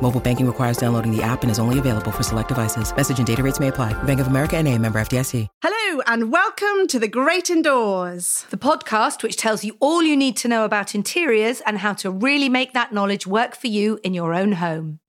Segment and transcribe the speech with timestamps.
[0.00, 2.94] Mobile banking requires downloading the app and is only available for select devices.
[2.96, 3.92] Message and data rates may apply.
[4.04, 5.46] Bank of America and a member FDIC.
[5.60, 8.46] Hello and welcome to The Great Indoors.
[8.50, 12.10] The podcast which tells you all you need to know about interiors and how to
[12.10, 15.00] really make that knowledge work for you in your own home.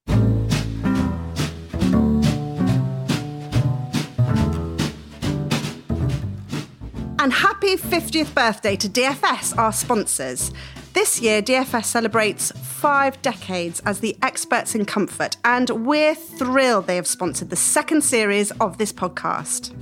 [7.20, 10.52] And happy 50th birthday to DFS, our sponsors.
[10.94, 16.98] This year, DFS celebrates five decades as the experts in comfort, and we're thrilled they
[16.98, 19.74] have sponsored the second series of this podcast.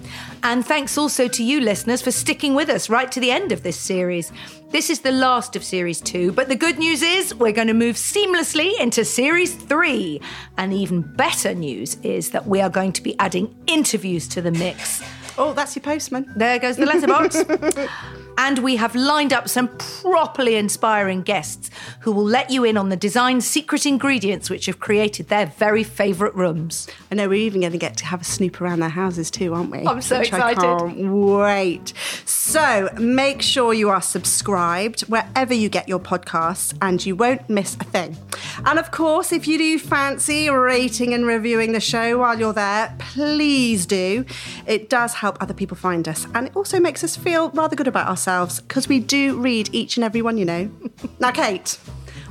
[0.43, 3.63] And thanks also to you, listeners, for sticking with us right to the end of
[3.63, 4.31] this series.
[4.69, 7.73] This is the last of series two, but the good news is we're going to
[7.73, 10.21] move seamlessly into series three.
[10.59, 14.51] And even better news is that we are going to be adding interviews to the
[14.51, 15.01] mix.
[15.39, 16.31] Oh, that's your postman.
[16.35, 17.43] There goes the letterbox.
[18.39, 21.69] and we have lined up some properly inspiring guests
[21.99, 25.83] who will let you in on the design's secret ingredients which have created their very
[25.83, 26.87] favourite rooms.
[27.11, 29.53] I know we're even going to get to have a snoop around their houses too,
[29.53, 29.85] aren't we?
[29.85, 30.63] I'm so Which excited.
[30.63, 31.93] I can't wait.
[32.23, 37.75] So make sure you are subscribed wherever you get your podcasts and you won't miss
[37.75, 38.15] a thing.
[38.65, 42.95] And of course, if you do fancy rating and reviewing the show while you're there,
[42.99, 44.25] please do.
[44.67, 47.87] It does help other people find us and it also makes us feel rather good
[47.87, 50.71] about ourselves because we do read each and every one, you know.
[51.19, 51.79] now, Kate,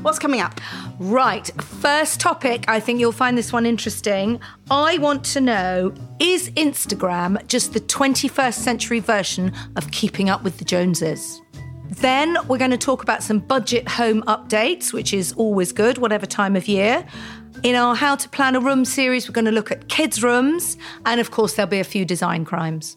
[0.02, 0.60] what's coming up?
[0.98, 2.64] Right, first topic.
[2.68, 4.40] I think you'll find this one interesting.
[4.70, 10.58] I want to know is Instagram just the 21st century version of keeping up with
[10.58, 11.40] the Joneses?
[11.88, 16.26] Then we're going to talk about some budget home updates, which is always good, whatever
[16.26, 17.06] time of year.
[17.62, 20.76] In our How to Plan a Room series, we're going to look at kids' rooms,
[21.06, 22.96] and of course, there'll be a few design crimes.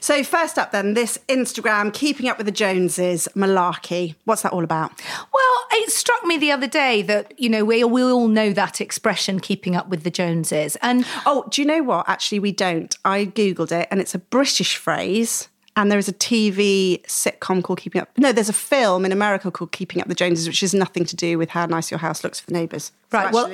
[0.00, 4.16] So, first up, then, this Instagram keeping up with the Joneses malarkey.
[4.24, 4.90] What's that all about?
[5.32, 8.80] Well, it struck me the other day that, you know, we, we all know that
[8.80, 10.76] expression, keeping up with the Joneses.
[10.82, 12.08] And Oh, do you know what?
[12.08, 12.94] Actually, we don't.
[13.04, 15.48] I Googled it and it's a British phrase.
[15.78, 18.10] And there is a TV sitcom called Keeping Up.
[18.18, 21.14] No, there's a film in America called Keeping Up the Joneses, which has nothing to
[21.14, 22.90] do with how nice your house looks for the neighbours.
[23.12, 23.32] So Right.
[23.32, 23.46] Well,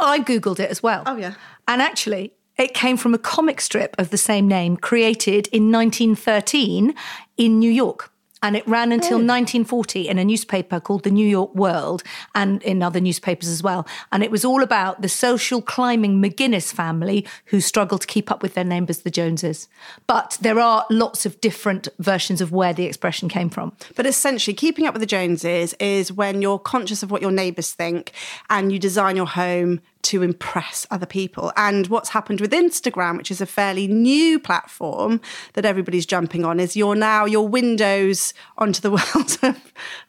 [0.00, 1.02] I Googled it as well.
[1.04, 1.34] Oh, yeah.
[1.68, 6.94] And actually, it came from a comic strip of the same name created in 1913
[7.36, 8.10] in New York.
[8.46, 12.80] And it ran until 1940 in a newspaper called the New York World and in
[12.80, 13.88] other newspapers as well.
[14.12, 18.44] And it was all about the social climbing McGinis family who struggled to keep up
[18.44, 19.66] with their neighbours, the Joneses.
[20.06, 23.72] But there are lots of different versions of where the expression came from.
[23.96, 27.72] But essentially, keeping up with the Joneses is when you're conscious of what your neighbours
[27.72, 28.12] think
[28.48, 31.52] and you design your home to impress other people.
[31.56, 35.20] And what's happened with Instagram, which is a fairly new platform
[35.54, 39.56] that everybody's jumping on, is you're now your windows onto the world are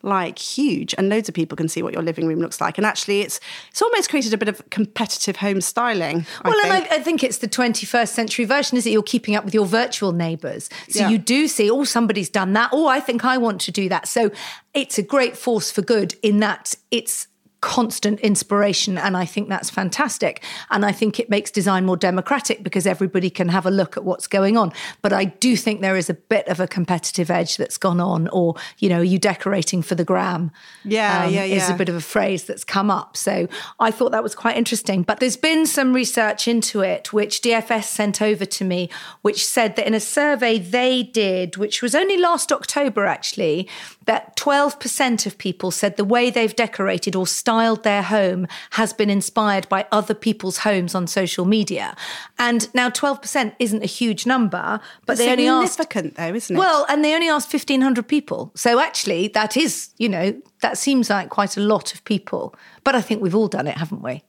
[0.04, 2.78] like huge, and loads of people can see what your living room looks like.
[2.78, 3.40] And actually, it's
[3.70, 6.26] it's almost created a bit of competitive home styling.
[6.44, 6.74] I Well, think.
[6.74, 8.92] and I, I think it's the 21st century version, is it?
[8.92, 10.70] You're keeping up with your virtual neighbours.
[10.90, 11.10] So Yeah.
[11.10, 12.70] you do see, oh, somebody's done that.
[12.72, 14.08] Oh, I think I want to do that.
[14.08, 14.32] So
[14.74, 17.28] it's a great force for good in that it's
[17.62, 20.44] constant inspiration and I think that's fantastic.
[20.70, 24.04] And I think it makes design more democratic because everybody can have a look at
[24.04, 24.72] what's going on.
[25.02, 28.28] But I do think there is a bit of a competitive edge that's gone on
[28.30, 30.52] or you know are you decorating for the gram?
[30.84, 33.18] Yeah, yeah, yeah is a bit of a phrase that's come up.
[33.18, 33.48] So
[33.80, 35.02] I thought that was quite interesting.
[35.02, 38.90] But there's been some research into it which DFS sent over to me
[39.22, 43.68] which said that in a survey they did which was only last October actually
[44.06, 49.10] that 12% of people said the way they've decorated or styled their home has been
[49.10, 51.96] inspired by other people's homes on social media.
[52.38, 55.76] And now 12% isn't a huge number, but they only asked.
[55.76, 56.60] Significant though, isn't it?
[56.60, 58.52] Well, and they only asked 1,500 people.
[58.54, 62.54] So actually, that is, you know, that seems like quite a lot of people.
[62.84, 64.24] But I think we've all done it, haven't we?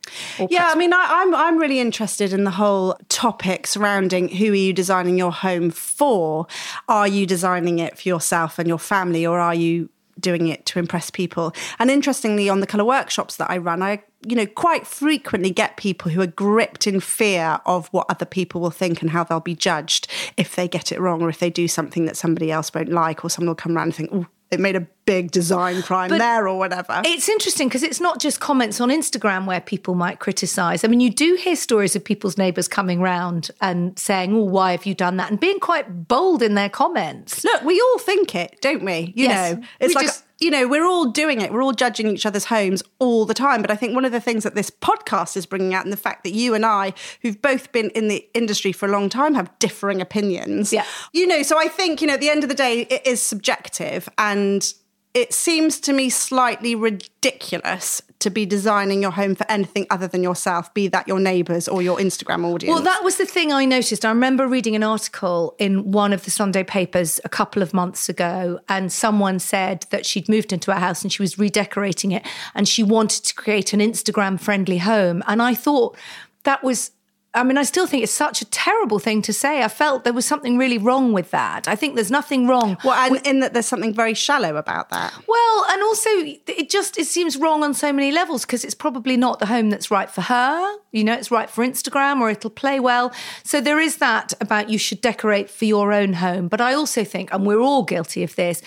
[0.48, 4.54] Yeah, I mean, I, I'm I'm really interested in the whole topic surrounding who are
[4.54, 6.46] you designing your home for?
[6.88, 10.78] Are you designing it for yourself and your family, or are you doing it to
[10.78, 11.52] impress people?
[11.78, 15.76] And interestingly, on the color workshops that I run, I you know quite frequently get
[15.76, 19.40] people who are gripped in fear of what other people will think and how they'll
[19.40, 22.72] be judged if they get it wrong or if they do something that somebody else
[22.74, 24.26] won't like, or someone will come around and think, oh.
[24.50, 27.02] It made a big design crime But there, or whatever.
[27.04, 30.84] It's interesting because it's not just comments on Instagram where people might criticize.
[30.84, 34.70] I mean, you do hear stories of people's neighbors coming round and saying, Oh, why
[34.72, 35.30] have you done that?
[35.30, 37.44] And being quite bold in their comments.
[37.44, 39.12] Look, we all think it, don't we?
[39.14, 39.54] You Yes.
[39.56, 41.52] know, it's like just- you know, we're all doing it.
[41.52, 43.60] We're all judging each other's homes all the time.
[43.60, 45.96] But I think one of the things that this podcast is bringing out, and the
[45.96, 46.92] fact that you and I,
[47.22, 50.72] who've both been in the industry for a long time, have differing opinions.
[50.72, 50.84] Yeah.
[51.12, 53.20] You know, so I think, you know, at the end of the day, it is
[53.20, 54.08] subjective.
[54.16, 54.72] And
[55.14, 60.22] it seems to me slightly ridiculous to be designing your home for anything other than
[60.22, 62.74] yourself, be that your neighbours or your Instagram audience.
[62.74, 64.04] Well, that was the thing I noticed.
[64.04, 68.08] I remember reading an article in one of the Sunday papers a couple of months
[68.08, 72.26] ago, and someone said that she'd moved into a house and she was redecorating it
[72.54, 75.22] and she wanted to create an Instagram friendly home.
[75.26, 75.96] And I thought
[76.44, 76.90] that was.
[77.34, 79.62] I mean, I still think it's such a terrible thing to say.
[79.62, 81.68] I felt there was something really wrong with that.
[81.68, 82.78] I think there's nothing wrong.
[82.84, 85.12] well, and in that there's something very shallow about that.
[85.28, 89.16] Well, and also it just it seems wrong on so many levels because it's probably
[89.16, 90.76] not the home that's right for her.
[90.90, 93.12] You know, it's right for Instagram or it'll play well.
[93.44, 96.48] So there is that about you should decorate for your own home.
[96.48, 98.62] But I also think, and we're all guilty of this,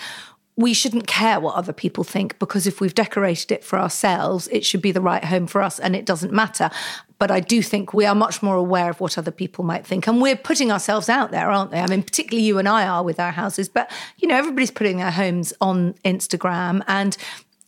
[0.56, 4.64] we shouldn't care what other people think because if we've decorated it for ourselves, it
[4.64, 6.70] should be the right home for us and it doesn't matter.
[7.18, 10.06] But I do think we are much more aware of what other people might think.
[10.06, 11.80] And we're putting ourselves out there, aren't they?
[11.80, 14.98] I mean, particularly you and I are with our houses, but you know, everybody's putting
[14.98, 17.16] their homes on Instagram and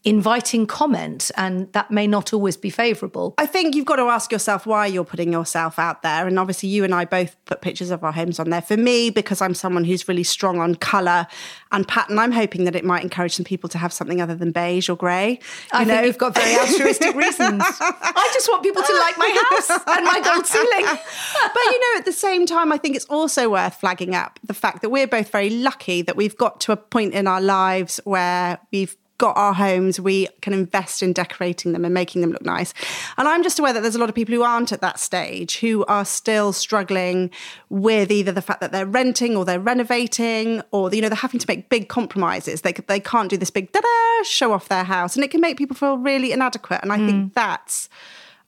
[0.04, 3.34] inviting comment, and that may not always be favourable.
[3.38, 6.26] I think you've got to ask yourself why you're putting yourself out there.
[6.26, 8.60] And obviously, you and I both put pictures of our homes on there.
[8.60, 11.26] For me, because I'm someone who's really strong on colour
[11.72, 14.52] and pattern, I'm hoping that it might encourage some people to have something other than
[14.52, 15.38] beige or grey.
[15.72, 17.62] I think you've got very altruistic reasons.
[17.80, 20.84] I just want people to like my house and my gold ceiling.
[21.54, 24.54] but you know, at the same time, I think it's also worth flagging up the
[24.54, 28.00] fact that we're both very lucky that we've got to a point in our lives
[28.04, 32.44] where we've got our homes, we can invest in decorating them and making them look
[32.44, 32.74] nice.
[33.16, 35.58] And I'm just aware that there's a lot of people who aren't at that stage,
[35.58, 37.30] who are still struggling
[37.68, 41.40] with either the fact that they're renting or they're renovating, or you know they're having
[41.40, 42.62] to make big compromises.
[42.62, 45.56] They they can't do this big da-da show off their house, and it can make
[45.56, 46.80] people feel really inadequate.
[46.82, 47.34] And I think mm.
[47.34, 47.88] that's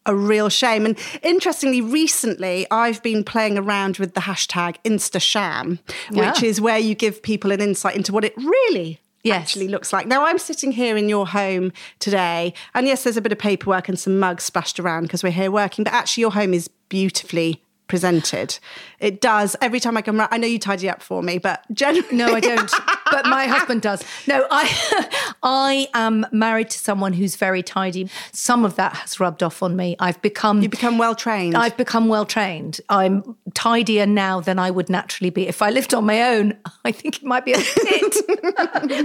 [0.07, 0.87] a real shame.
[0.87, 5.81] And interestingly, recently I've been playing around with the hashtag InstaSham,
[6.12, 9.43] which is where you give people an insight into what it really Yes.
[9.43, 10.06] actually looks like.
[10.06, 13.88] Now I'm sitting here in your home today, and yes, there's a bit of paperwork
[13.88, 17.62] and some mugs splashed around because we're here working, but actually your home is beautifully
[17.88, 18.59] presented.
[18.99, 19.57] It does.
[19.61, 22.35] Every time I come around, I know you tidy up for me, but generally No,
[22.35, 22.71] I don't.
[23.11, 24.03] but my husband does.
[24.26, 28.09] No, I I am married to someone who's very tidy.
[28.33, 29.97] Some of that has rubbed off on me.
[29.99, 31.57] I've become you become well trained.
[31.57, 32.81] I've become well trained.
[32.88, 35.47] I'm tidier now than I would naturally be.
[35.49, 38.17] If I lived on my own, I think it might be a pit,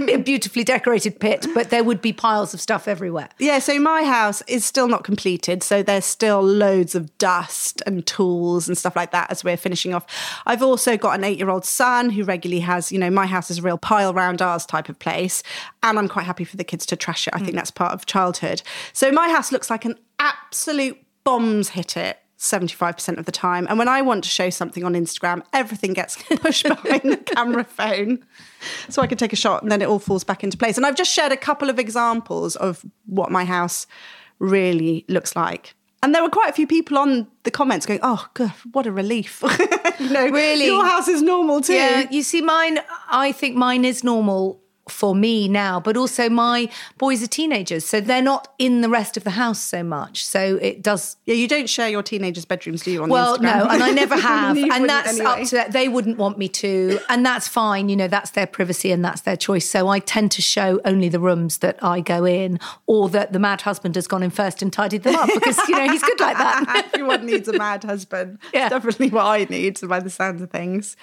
[0.06, 3.28] be a beautifully decorated pit, but there would be piles of stuff everywhere.
[3.38, 5.62] Yeah, so my house is still not completed.
[5.62, 9.81] So there's still loads of dust and tools and stuff like that as we're finishing
[9.90, 10.06] off.
[10.46, 13.50] I've also got an eight year old son who regularly has, you know, my house
[13.50, 15.42] is a real pile round ours type of place.
[15.82, 17.34] And I'm quite happy for the kids to trash it.
[17.34, 17.56] I think mm.
[17.56, 18.62] that's part of childhood.
[18.92, 22.18] So my house looks like an absolute bombs hit it.
[22.38, 23.68] 75% of the time.
[23.70, 27.62] And when I want to show something on Instagram, everything gets pushed behind the camera
[27.62, 28.24] phone
[28.88, 30.76] so I can take a shot and then it all falls back into place.
[30.76, 33.86] And I've just shared a couple of examples of what my house
[34.40, 35.76] really looks like.
[36.04, 38.92] And there were quite a few people on the comments going, "Oh, God, what a
[38.92, 39.42] relief!"
[40.00, 40.66] you know, Really?
[40.66, 41.74] your house is normal too.
[41.74, 42.80] Yeah, you see, mine,
[43.10, 48.00] I think mine is normal for me now, but also my boys are teenagers, so
[48.00, 50.24] they're not in the rest of the house so much.
[50.26, 51.16] So it does.
[51.24, 53.02] Yeah, you don't share your teenagers' bedrooms, do you?
[53.02, 55.42] On well, no, and I never have, and that's anyway.
[55.42, 55.72] up to that.
[55.72, 57.88] They wouldn't want me to, and that's fine.
[57.88, 59.68] You know, that's their privacy and that's their choice.
[59.70, 63.38] So I tend to show only the rooms that I go in, or that the
[63.38, 66.18] mad husband has gone in first and tidied them up because you know he's good
[66.18, 66.84] like that.
[66.92, 68.38] Everyone needs a mad husband.
[68.52, 68.66] Yeah.
[68.66, 70.96] It's definitely what I need by the sounds of things.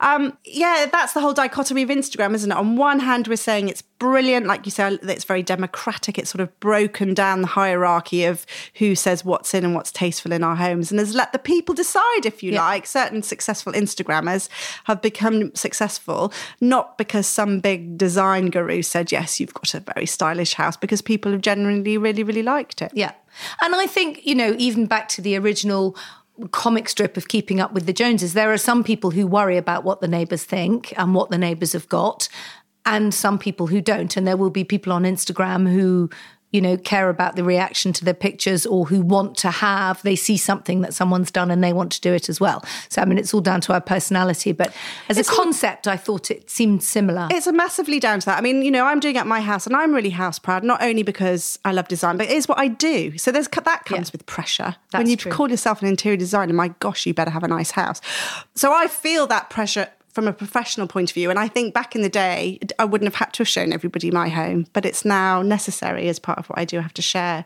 [0.00, 2.56] Um, yeah, that's the whole dichotomy of Instagram, isn't it?
[2.56, 6.18] On one hand, we're saying it's brilliant, like you said, it's very democratic.
[6.18, 10.32] It's sort of broken down the hierarchy of who says what's in and what's tasteful
[10.32, 12.62] in our homes and has let the people decide, if you Yeah.
[12.62, 12.86] like.
[12.86, 14.48] Certain successful Instagrammers
[14.84, 20.06] have become successful not because some big design guru said, yes, you've got a very
[20.06, 22.90] stylish house, because people have generally really, really liked it.
[22.94, 23.12] Yeah.
[23.60, 25.96] And I think, you know, even back to the original
[26.50, 29.84] comic strip of keeping up with the Joneses, there are some people who worry about
[29.84, 32.28] what the neighbours think and what the neighbours have got,
[32.86, 34.16] and some people who don't.
[34.16, 36.10] And there will be people on Instagram who,
[36.50, 40.14] you know, care about the reaction to their pictures or who want to have, they
[40.14, 42.62] see something that someone's done and they want to do it as well.
[42.90, 44.52] So, I mean, it's all down to our personality.
[44.52, 44.70] But
[45.08, 47.28] as a concept, I thought it seemed similar.
[47.30, 48.36] It's a massively down to that.
[48.36, 50.62] I mean, you know, I'm doing it at my house and I'm really house proud,
[50.62, 53.16] not only because I love design, but it is what I do.
[53.16, 54.12] So there's that comes Yeah.
[54.12, 54.76] with pressure.
[54.90, 55.32] That's when you true.
[55.32, 58.02] call yourself an interior designer, my gosh, you better have a nice house.
[58.54, 61.30] So I feel that pressure from a professional point of view.
[61.30, 64.10] And I think back in the day, I wouldn't have had to have shown everybody
[64.10, 66.78] my home, but it's now necessary as part of what I do.
[66.78, 67.44] I have to share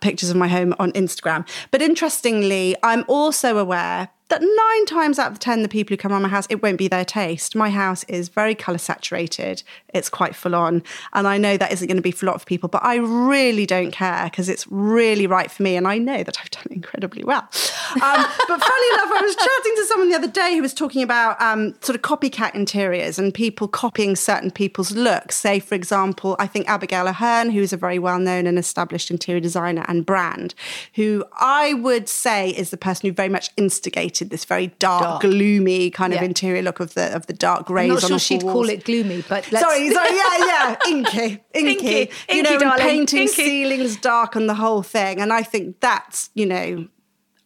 [0.00, 1.46] pictures of my home on Instagram.
[1.72, 6.12] But interestingly, I'm also aware that nine times out of 10, the people who come
[6.12, 7.54] on my house, it won't be their taste.
[7.54, 9.62] My house is very colour saturated,
[9.92, 10.82] it's quite full on.
[11.12, 12.96] And I know that isn't going to be for a lot of people, but I
[12.96, 15.76] really don't care because it's really right for me.
[15.76, 17.42] And I know that I've done incredibly well.
[17.42, 21.02] Um, but funny enough, I was chatting to someone the other day who was talking
[21.02, 25.36] about um, sort of copycat interiors and people copying certain people's looks.
[25.36, 29.40] Say, for example, I think Abigail Ahern, who's a very well known and established interior
[29.40, 30.54] designer and brand,
[30.94, 35.20] who I would say is the person who very much instigated this very dark, Dark.
[35.22, 38.16] gloomy kind of interior look of the of the dark greys I'm not on sure
[38.16, 38.52] the she'd walls.
[38.52, 39.64] call it gloomy, but let's...
[39.64, 43.32] Sorry, sorry, yeah, yeah, inky, inky, Inky, you know, painting inky.
[43.32, 45.20] ceilings dark and the whole thing.
[45.20, 46.86] And I think that's, you know,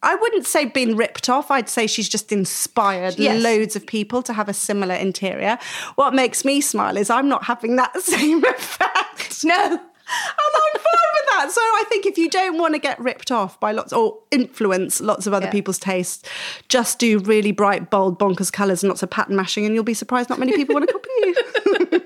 [0.01, 1.51] I wouldn't say been ripped off.
[1.51, 3.41] I'd say she's just inspired Yes.
[3.43, 5.57] loads of people to have a similar interior.
[5.95, 9.43] What makes me smile is I'm not having that same effect.
[9.43, 9.55] No.
[9.55, 9.79] And
[10.65, 10.81] I'm
[11.39, 11.51] that.
[11.51, 15.01] So I think if you don't want to get ripped off by lots or influence
[15.01, 15.51] lots of other Yeah.
[15.51, 16.27] people's tastes,
[16.67, 19.93] just do really bright, bold, bonkers colours and lots of pattern mashing, and you'll be
[19.93, 21.35] surprised not many people want to copy you.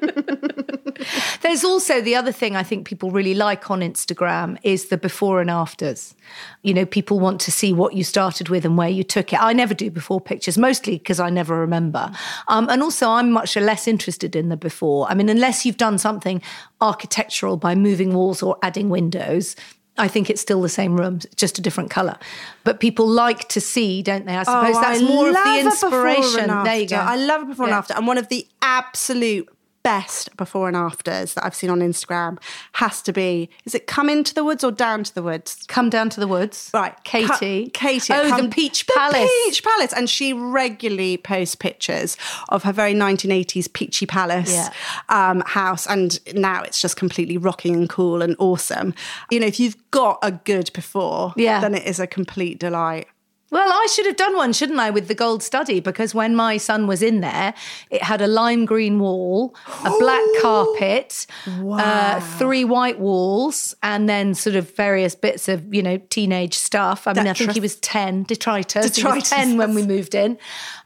[1.44, 5.42] There's also the other thing I think people really like on Instagram is the before
[5.42, 6.16] and afters.
[6.62, 9.42] You know, people want to see what you started with and where you took it.
[9.42, 12.12] I never do before pictures, mostly because I never remember.
[12.48, 15.06] Um, and also, I'm much less interested in the before.
[15.10, 16.42] I mean, unless you've done something
[16.80, 19.56] architectural by moving walls or adding windows.
[19.96, 22.18] I think it's still the same room, just a different colour.
[22.64, 24.36] But people like to see, don't they?
[24.36, 26.48] I suppose that's Oh, I more of the and inspiration.
[26.64, 26.96] There you go.
[26.96, 27.78] I love a before and Yeah.
[27.78, 27.94] after.
[27.94, 29.48] And one of the absolute
[29.84, 32.40] best before and afters that I've seen on Instagram
[32.74, 35.66] has to be is it come into the woods or down to the woods?
[35.68, 36.70] Come down to the woods.
[36.74, 37.66] Right, Katie.
[37.66, 38.14] Cu- Katie.
[38.14, 39.30] Oh, come- the Peach the Palace.
[39.46, 42.18] Peach Palace, and she regularly posts pictures
[42.50, 44.70] of her very 1980s Peachy Palace Yeah.
[45.10, 48.94] um, house, and now it's just completely rocking and cool and awesome.
[49.30, 51.60] You know, if you've got a good before, Yeah.
[51.60, 53.08] then it is a complete delight.
[53.54, 55.80] Well, I should have done one, shouldn't I, with the gold study?
[55.80, 57.54] Because when my son was in there,
[57.92, 59.56] it had a lime green wall,
[59.86, 65.84] a black carpet, uh, three white walls, and then sort of various bits of, you
[65.84, 67.06] know, teenage stuff.
[67.08, 68.92] I mean, I think he was 10, detritus.
[68.92, 70.38] Detritus, was 10 when we moved in.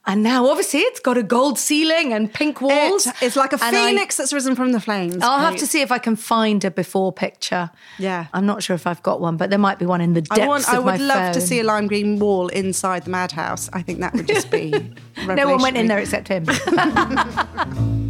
[0.09, 3.07] And now, obviously, it's got a gold ceiling and pink walls.
[3.07, 5.17] It- it's like a And I- phoenix that's risen from the flames.
[5.21, 7.69] I'll have to see if I can find a before picture.
[7.99, 8.27] Yeah.
[8.33, 10.39] I'm not sure if I've got one, but there might be one in the depths
[10.41, 10.63] I want.
[10.63, 13.69] of I my would love to see a lime green wall inside the madhouse.
[13.71, 14.73] I think that would just be.
[15.27, 16.45] No one went in there except him.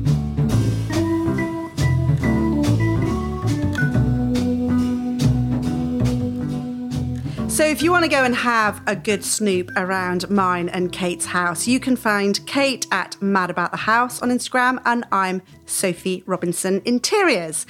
[7.57, 11.25] So, if you want to go and have a good snoop around mine and Kate's
[11.25, 16.21] house, you can find Kate at Mad About the House on Instagram, and I'm Sophie
[16.27, 17.65] Robinson Interiors.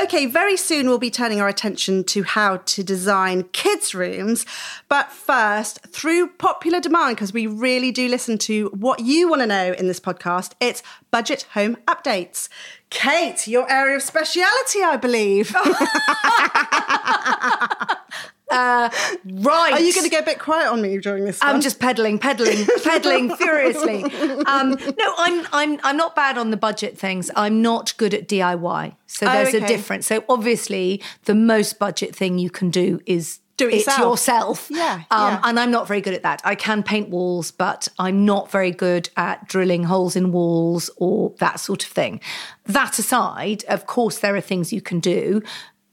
[0.00, 4.46] Okay, very soon we'll be turning our attention to how to design kids' rooms.
[4.88, 9.48] But first, through popular demand, because we really do listen to what you want to
[9.48, 12.48] know in this podcast, it's budget home updates.
[12.90, 15.52] Kate, your area of speciality, I believe.
[18.52, 19.72] Right.
[19.72, 21.38] Are you going to get a bit quiet on me during this?
[21.42, 24.04] I'm just pedaling, pedaling, pedaling furiously.
[24.46, 27.30] Um, no, I'm I'm I'm not bad on the budget things.
[27.36, 28.94] I'm not good at DIY.
[29.06, 30.06] So Oh, there's a difference.
[30.06, 33.98] So obviously, the most budget thing you can do is Do it yourself.
[34.00, 34.66] yourself.
[34.70, 35.40] Yeah, Um, yeah.
[35.44, 36.40] And I'm not very good at that.
[36.44, 41.34] I can paint walls, but I'm not very good at drilling holes in walls or
[41.38, 42.20] that sort of thing.
[42.66, 45.42] That aside, of course, there are things you can do.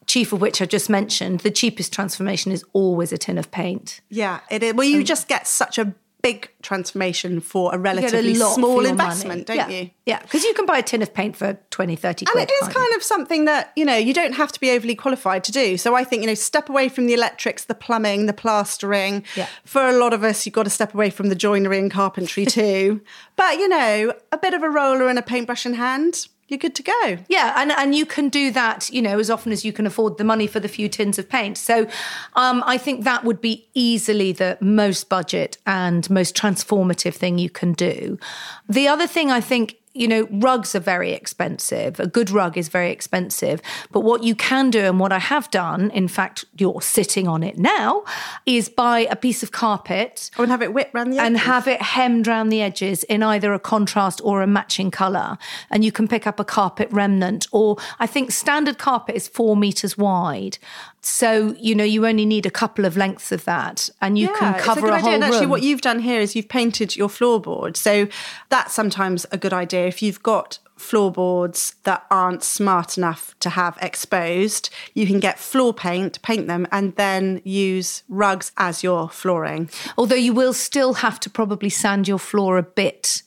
[0.09, 4.01] Chief of which I just mentioned, the cheapest transformation is always a tin of paint.
[4.09, 4.73] Yeah, it is.
[4.73, 9.27] Well, you just get such a big transformation for a get a relatively small investment,
[9.27, 9.43] money.
[9.43, 9.67] don't yeah.
[9.69, 9.89] you?
[10.07, 12.49] Yeah, because you can buy a tin of paint for 20, 30 And quid.
[12.49, 12.79] it is can't you?
[12.81, 15.77] kind of something that, you know, you don't have to be overly qualified to do.
[15.77, 19.23] So I think, you know, step away from the electrics, the plumbing, the plastering.
[19.35, 19.47] Yeah.
[19.63, 22.45] For a lot of us, you've got to step away from the joinery and carpentry
[22.57, 23.01] too.
[23.35, 26.75] but, you know, a bit of a roller and a paintbrush in hand, you're good
[26.75, 27.17] to go.
[27.27, 30.17] Yeah, and, and you can do that, you know, as often as you can afford
[30.17, 31.57] the money for the few tins of paint.
[31.57, 31.87] So
[32.35, 37.49] um, I think that would be easily the most budget and most transformative thing you
[37.49, 38.17] can do.
[38.67, 41.99] The other thing I think you know, rugs are very expensive.
[41.99, 43.61] A good rug is very expensive.
[43.91, 47.41] But what you can do, and what I have done, in fact, you're sitting on
[47.43, 48.03] it now,
[48.45, 51.47] is buy a piece of carpet Oh, and have it whipped round the and edges.
[51.47, 55.37] have it hemmed round the edges in either a contrast or a matching colour.
[55.71, 59.57] And you can pick up a carpet remnant, or I think standard carpet is four
[59.57, 60.59] metres wide.
[61.01, 64.55] So, you know, you only need a couple of lengths of that and you can
[64.55, 65.03] it's cover a, good a, idea.
[65.03, 65.49] whole And actually, room.
[65.49, 67.77] what you've done here is you've painted your floorboard.
[67.77, 68.07] So
[68.49, 69.87] that's sometimes a good idea.
[69.87, 75.73] If you've got floorboards that aren't smart enough to have exposed, you can get floor
[75.73, 79.69] paint, paint them, and then use rugs as your flooring.
[79.97, 83.23] Although you will still have to probably sand your floor a bit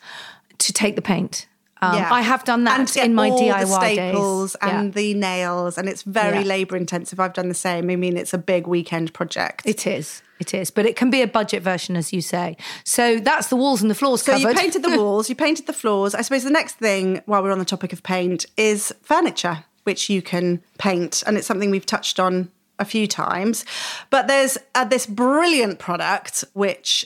[0.58, 1.46] to take the paint.
[1.82, 2.08] Um, Yeah.
[2.12, 4.58] I have done that in my all DIY the staples days.
[4.62, 4.80] Yeah.
[4.80, 6.44] and the nails, and it's very Yeah.
[6.44, 7.18] labour intensive.
[7.20, 7.90] I've done the same.
[7.90, 9.62] I mean, it's a big weekend project.
[9.66, 10.22] It is.
[10.38, 10.70] It is.
[10.70, 12.56] But it can be a budget version, as you say.
[12.84, 14.48] So that's the walls and the floors So covered.
[14.48, 16.14] you painted the walls, you painted the floors.
[16.14, 20.08] I suppose the next thing, while we're on the topic of paint, is furniture, which
[20.08, 23.64] you can paint, and it's something we've touched on a few times.
[24.10, 27.04] But there's uh, this brilliant product which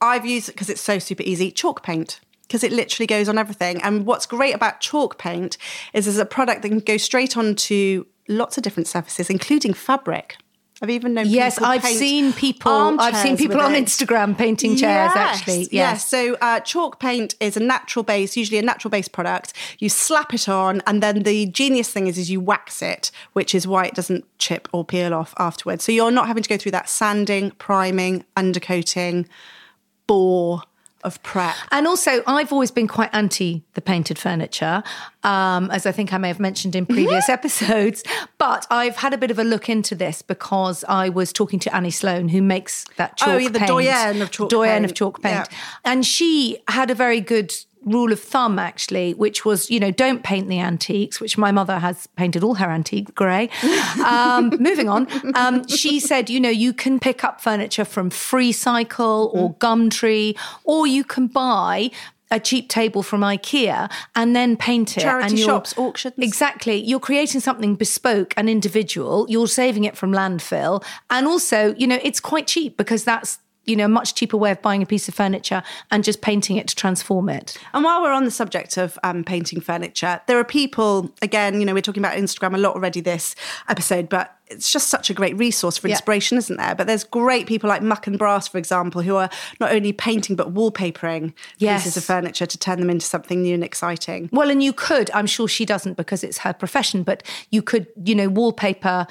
[0.00, 2.20] I've used because it's so super easy: chalk paint.
[2.48, 3.80] Because it literally goes on everything.
[3.82, 5.58] And what's great about chalk paint
[5.92, 10.36] is there's a product that can go straight onto lots of different surfaces, including fabric.
[10.80, 13.00] I've even known Yes, people I've seen people.
[13.00, 13.84] I've seen people on it.
[13.84, 15.10] Instagram painting chairs.
[15.12, 15.70] Yes, actually, yes.
[15.72, 16.08] yes.
[16.08, 19.52] So uh, chalk paint is a natural base, usually a natural base product.
[19.80, 23.56] You slap it on, and then the genius thing is, is you wax it, which
[23.56, 25.82] is why it doesn't chip or peel off afterwards.
[25.82, 29.26] So you're not having to go through that sanding, priming, undercoating,
[30.06, 30.62] bore
[31.04, 31.54] of prep.
[31.70, 34.82] And also, I've always been quite anti the painted furniture,
[35.22, 38.02] um, as I think I may have mentioned in previous episodes.
[38.38, 41.74] But I've had a bit of a look into this because I was talking to
[41.74, 44.84] Annie Sloan, who makes that chalk Oh, yeah, the paint, doyenne of chalk doyenne paint.
[44.90, 45.56] of chalk paint, Yeah.
[45.84, 47.52] and she had a very good
[47.84, 51.78] rule of thumb actually which was you know don't paint the antiques which my mother
[51.78, 53.48] has painted all her antiques grey
[54.04, 58.52] um, moving on um, she said you know you can pick up furniture from free
[58.52, 61.90] cycle or gumtree or you can buy
[62.30, 65.00] a cheap table from IKEA and then paint it.
[65.00, 66.14] Charity and shops, auctions.
[66.18, 66.76] Exactly.
[66.82, 69.26] You're creating something bespoke and individual.
[69.28, 70.84] You're saving it from landfill.
[71.10, 74.50] And also, you know, it's quite cheap because that's, you know, a much cheaper way
[74.50, 77.56] of buying a piece of furniture and just painting it to transform it.
[77.74, 81.66] And while we're on the subject of um, painting furniture, there are people, again, you
[81.66, 83.34] know, we're talking about Instagram a lot already this
[83.68, 85.94] episode, but it's just such a great resource for Yeah.
[85.96, 86.74] inspiration, isn't there?
[86.74, 89.28] But there's great people like Muck and Brass, for example, who are
[89.60, 91.82] not only painting but wallpapering Yes.
[91.82, 94.30] pieces of furniture to turn them into something new and exciting.
[94.32, 97.88] Well, and you could, I'm sure she doesn't because it's her profession, but you could,
[98.02, 99.06] you know, wallpaper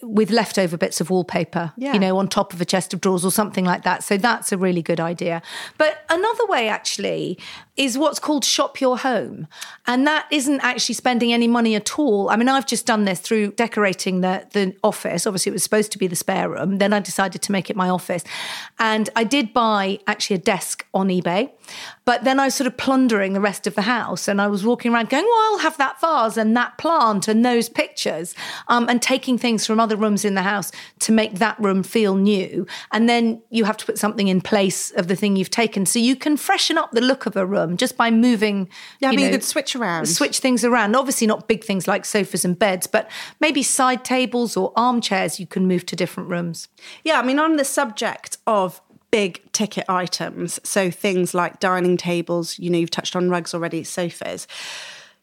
[0.00, 1.92] with leftover bits of wallpaper, Yeah.
[1.92, 4.04] you know, on top of a chest of drawers or something like that.
[4.04, 5.42] So that's a really good idea.
[5.78, 7.38] But another way, actually,
[7.76, 9.48] is what's called shop your home.
[9.86, 12.30] And that isn't actually spending any money at all.
[12.30, 15.26] I mean, I've just done this through decorating the, the office.
[15.26, 16.78] Obviously, it was supposed to be the spare room.
[16.78, 18.22] Then I decided to make it my office.
[18.78, 21.50] And I did buy actually a desk on eBay.
[22.04, 24.64] But then I was sort of plundering the rest of the house and I was
[24.64, 28.34] walking around going, well, I'll have that vase and that plant and those pictures
[28.68, 32.16] um, and taking things from other rooms in the house to make that room feel
[32.16, 32.66] new.
[32.90, 35.86] And then you have to put something in place of the thing you've taken.
[35.86, 38.68] So you can freshen up the look of a room just by moving.
[39.00, 40.06] Yeah, you having a know, good switch around.
[40.06, 40.96] Switch things around.
[40.96, 45.46] Obviously, not big things like sofas and beds, but maybe side tables or armchairs you
[45.46, 46.68] can move to different rooms.
[47.04, 48.80] Yeah, I mean, on the subject of
[49.12, 53.84] big ticket items, so things like dining tables, you know, you've touched on rugs already,
[53.84, 54.48] sofas.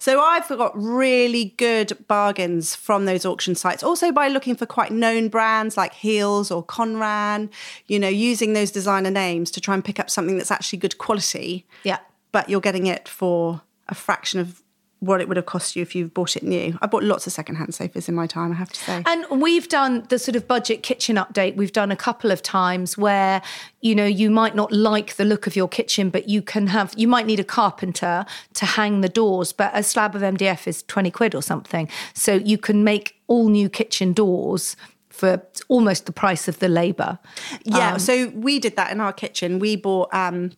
[0.01, 3.83] So I've got really good bargains from those auction sites.
[3.83, 7.49] Also by looking for quite known brands like Heal's or Conran,
[7.87, 10.97] you know, using those designer names to try and pick up something that's actually good
[10.99, 11.65] quality.
[11.83, 11.97] Yeah.
[12.31, 14.61] But you're getting it for a fraction of
[14.99, 16.77] what it would have cost you if you've bought it new.
[16.81, 19.03] I bought lots of secondhand sofas in my time, I have to say.
[19.05, 21.55] And we've done the sort of budget kitchen update.
[21.55, 23.41] We've done a couple of times where,
[23.81, 26.93] you know, you might not like the look of your kitchen, but you can have,
[26.97, 30.83] you might need a carpenter to hang the doors, but a slab of MDF is
[30.83, 31.87] 20 quid or something.
[32.13, 34.75] So you can make all new kitchen doors
[35.09, 37.19] for almost the price of the labour.
[37.63, 39.59] Yeah, so we did that in our kitchen.
[39.59, 40.51] We bought um,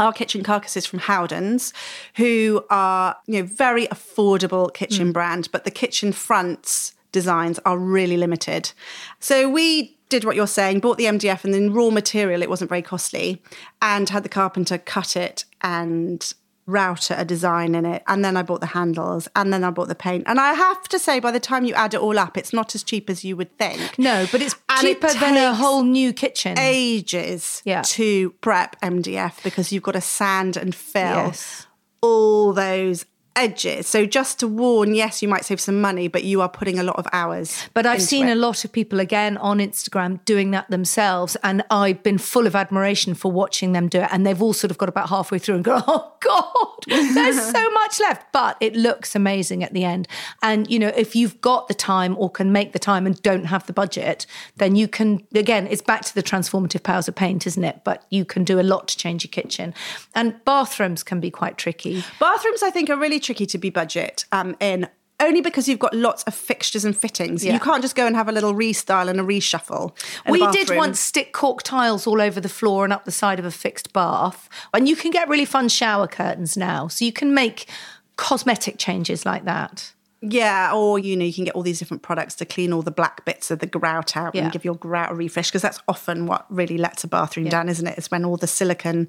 [0.00, 1.72] our kitchen carcasses from Howdens,
[2.16, 5.12] who are you know very affordable kitchen mm.
[5.12, 8.72] brand, but the kitchen fronts designs are really limited.
[9.20, 12.42] So we did what you're saying, bought the MDF and then raw material.
[12.42, 13.42] It wasn't very costly,
[13.80, 16.32] and had the carpenter cut it and
[16.70, 19.88] router a design in it and then i bought the handles and then i bought
[19.88, 22.36] the paint and i have to say by the time you add it all up
[22.38, 25.36] it's not as cheap as you would think No, but it's And it cheaper than
[25.36, 26.56] a whole new kitchen.
[26.58, 27.82] ages Yeah.
[27.82, 31.66] to prep MDF because you've got to sand and fill Yes.
[32.02, 33.04] all those
[33.36, 33.86] edges.
[33.86, 36.82] So just to warn, yes, you might save some money, but you are putting a
[36.82, 37.68] lot of hours.
[37.74, 38.32] But I've seen it.
[38.32, 42.56] a lot of people again on Instagram doing that themselves, and I've been full of
[42.56, 44.08] admiration for watching them do it.
[44.10, 47.70] And they've all sort of got about halfway through and go, "Oh God, there's so
[47.70, 50.08] much left," but it looks amazing at the end.
[50.42, 53.44] And you know, if you've got the time or can make the time and don't
[53.44, 55.26] have the budget, then you can.
[55.34, 57.82] Again, it's back to the transformative powers of paint, isn't it?
[57.84, 59.72] But you can do a lot to change your kitchen,
[60.14, 62.02] and bathrooms can be quite tricky.
[62.18, 64.88] Bathrooms, I think, are really tricky to be budget um, in.
[65.22, 67.44] Only because you've got lots of fixtures and fittings.
[67.44, 67.52] Yeah.
[67.52, 69.92] You can't just go and have a little restyle and a reshuffle.
[70.24, 70.78] in a We did bathroom.
[70.78, 73.92] once stick cork tiles all over the floor and up the side of a fixed
[73.92, 74.48] bath.
[74.72, 76.88] And you can get really fun shower curtains now.
[76.88, 77.68] So you can make
[78.16, 79.92] cosmetic changes like that.
[80.22, 82.90] Yeah, or you know, you can get all these different products to clean all the
[82.90, 84.44] black bits of the grout out Yeah.
[84.44, 87.68] and give your grout a refresh because that's often what really lets a bathroom down,
[87.68, 87.96] isn't it?
[87.98, 89.08] It's when all the silicon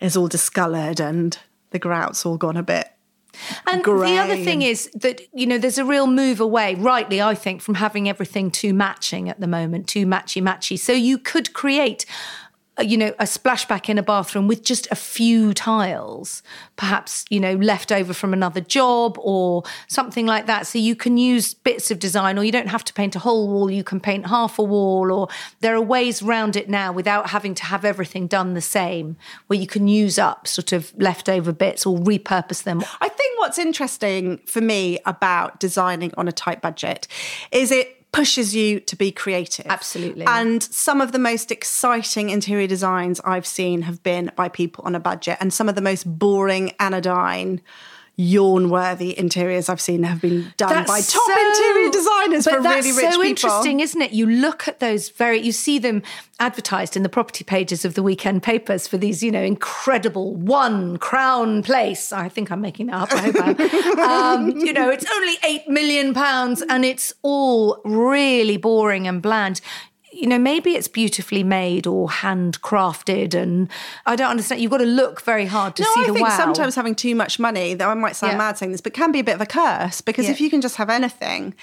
[0.00, 1.38] is all discoloured and
[1.70, 2.90] the grout's all gone a bit.
[3.66, 7.20] And the other thing and- is that, you know, there's a real move away, rightly,
[7.20, 10.78] I think, from having everything too matching at the moment, too matchy matchy.
[10.78, 12.06] So you could create,
[12.82, 16.42] you know, a splashback in a bathroom with just a few tiles,
[16.76, 20.66] perhaps, you know, left over from another job or something like that.
[20.66, 23.48] So you can use bits of design, or you don't have to paint a whole
[23.48, 25.28] wall, you can paint half a wall, or
[25.60, 29.58] there are ways round it now without having to have everything done the same, where
[29.58, 32.82] you can use up sort of leftover bits or repurpose them.
[33.00, 37.08] I think what's interesting for me about designing on a tight budget
[37.52, 39.66] is it pushes you to be creative.
[39.66, 40.24] Absolutely.
[40.26, 44.94] And some of the most exciting interior designs I've seen have been by people on
[44.94, 47.60] a budget, and some of the most boring, anodyne,
[48.18, 52.54] yawn worthy interiors I've seen have been done That's by top so- interior designers but
[52.54, 53.22] for that's really rich so people.
[53.28, 54.12] interesting, isn't it?
[54.12, 56.02] You look at those very, you see them
[56.40, 60.96] advertised in the property pages of the weekend papers for these, you know, incredible one
[60.96, 62.10] crown place.
[62.12, 63.12] I think I'm making that up.
[63.12, 64.48] I hope I am.
[64.50, 69.60] um, you know, it's only eight million pounds, and it's all really boring and bland.
[70.16, 73.68] You know, maybe it's beautifully made or handcrafted, and
[74.06, 74.60] I don't understand.
[74.62, 76.36] You've got to look very hard to no, see I the think wow.
[76.36, 78.38] sometimes having too much money, though I might sound Yeah.
[78.38, 80.30] mad saying this, but can be a bit of a curse because Yeah.
[80.32, 81.54] if you can just have anything,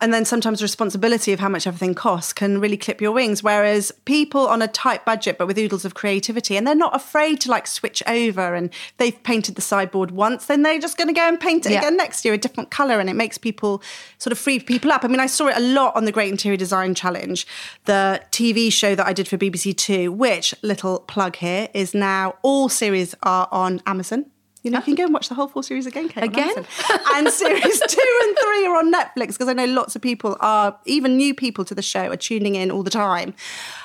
[0.00, 3.42] and then sometimes the responsibility of how much everything costs can really clip your wings.
[3.42, 7.40] Whereas people on a tight budget, but with oodles of creativity, and they're not afraid
[7.42, 8.54] to like switch over.
[8.54, 11.72] And they've painted the sideboard once, then they're just going to go and paint it
[11.72, 11.78] Yeah.
[11.78, 13.82] again next year, a different color, and it makes people
[14.18, 15.04] sort of free people up.
[15.04, 17.46] I mean, I saw it a lot on the Great Interior Design Challenge,
[17.86, 22.34] the TV show that I did for BBC Two, which little plug here is now
[22.42, 24.26] all series are on Amazon.
[24.66, 26.08] You know, you can go and watch the whole four series again.
[26.08, 26.66] Kate, Again?
[27.14, 30.76] And series two and three are on Netflix because I know lots of people are,
[30.86, 33.32] even new people to the show, are tuning in all the time.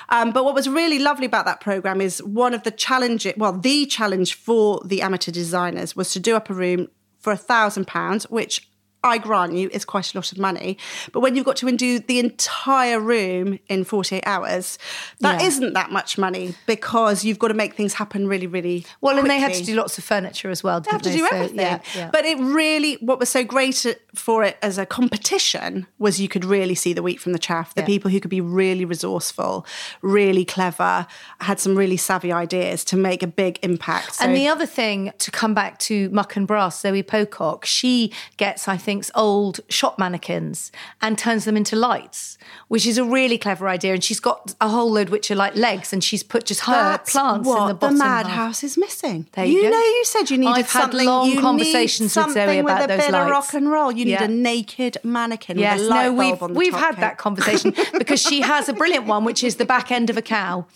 [0.08, 3.52] Um, but what was really lovely about that program is one of the challenges, well,
[3.52, 6.88] the challenge for the amateur designers was to do up a room
[7.20, 8.68] for a thousand pounds, which
[9.04, 10.78] I grant you is quite a lot of money.
[11.12, 14.78] But when you've got to undo the entire room in 48 hours,
[15.20, 15.58] that Yeah.
[15.58, 19.28] not that much money because you've got to make things happen really, really well, and
[19.28, 20.80] they had to do lots of furniture as well.
[20.80, 21.58] They have to do So, everything.
[21.58, 22.10] yeah, yeah.
[22.12, 23.84] But it really, what was so great
[24.14, 27.74] for it as a competition was you could really see the wheat from the chaff.
[27.74, 27.86] The Yeah.
[27.86, 29.66] people who could be really resourceful,
[30.02, 31.06] really clever,
[31.40, 34.16] had some really savvy ideas to make a big impact.
[34.16, 38.12] So- And the other thing to come back to Muck and Brass, Zoe Pocock, she
[38.36, 42.36] gets, I think, old shop mannequins and turns them into lights,
[42.68, 43.94] which is a really clever idea.
[43.94, 46.72] And she's got a whole load which are like legs, and she's put just her
[46.72, 47.98] That's plants in the bottom.
[48.00, 48.26] half.
[48.26, 49.26] madhouse is missing.
[49.32, 49.70] There you go.
[49.70, 51.06] know, you said you needed I've had something.
[51.06, 53.30] long you need conversations with Zoe with about a those bit of lights.
[53.30, 53.92] rock and roll.
[53.92, 54.24] You need Yeah.
[54.24, 57.00] a naked mannequin Yes, with a light no, we've the we've had cake.
[57.00, 60.22] that conversation because she has a brilliant one, which is the back end of a
[60.22, 60.66] cow,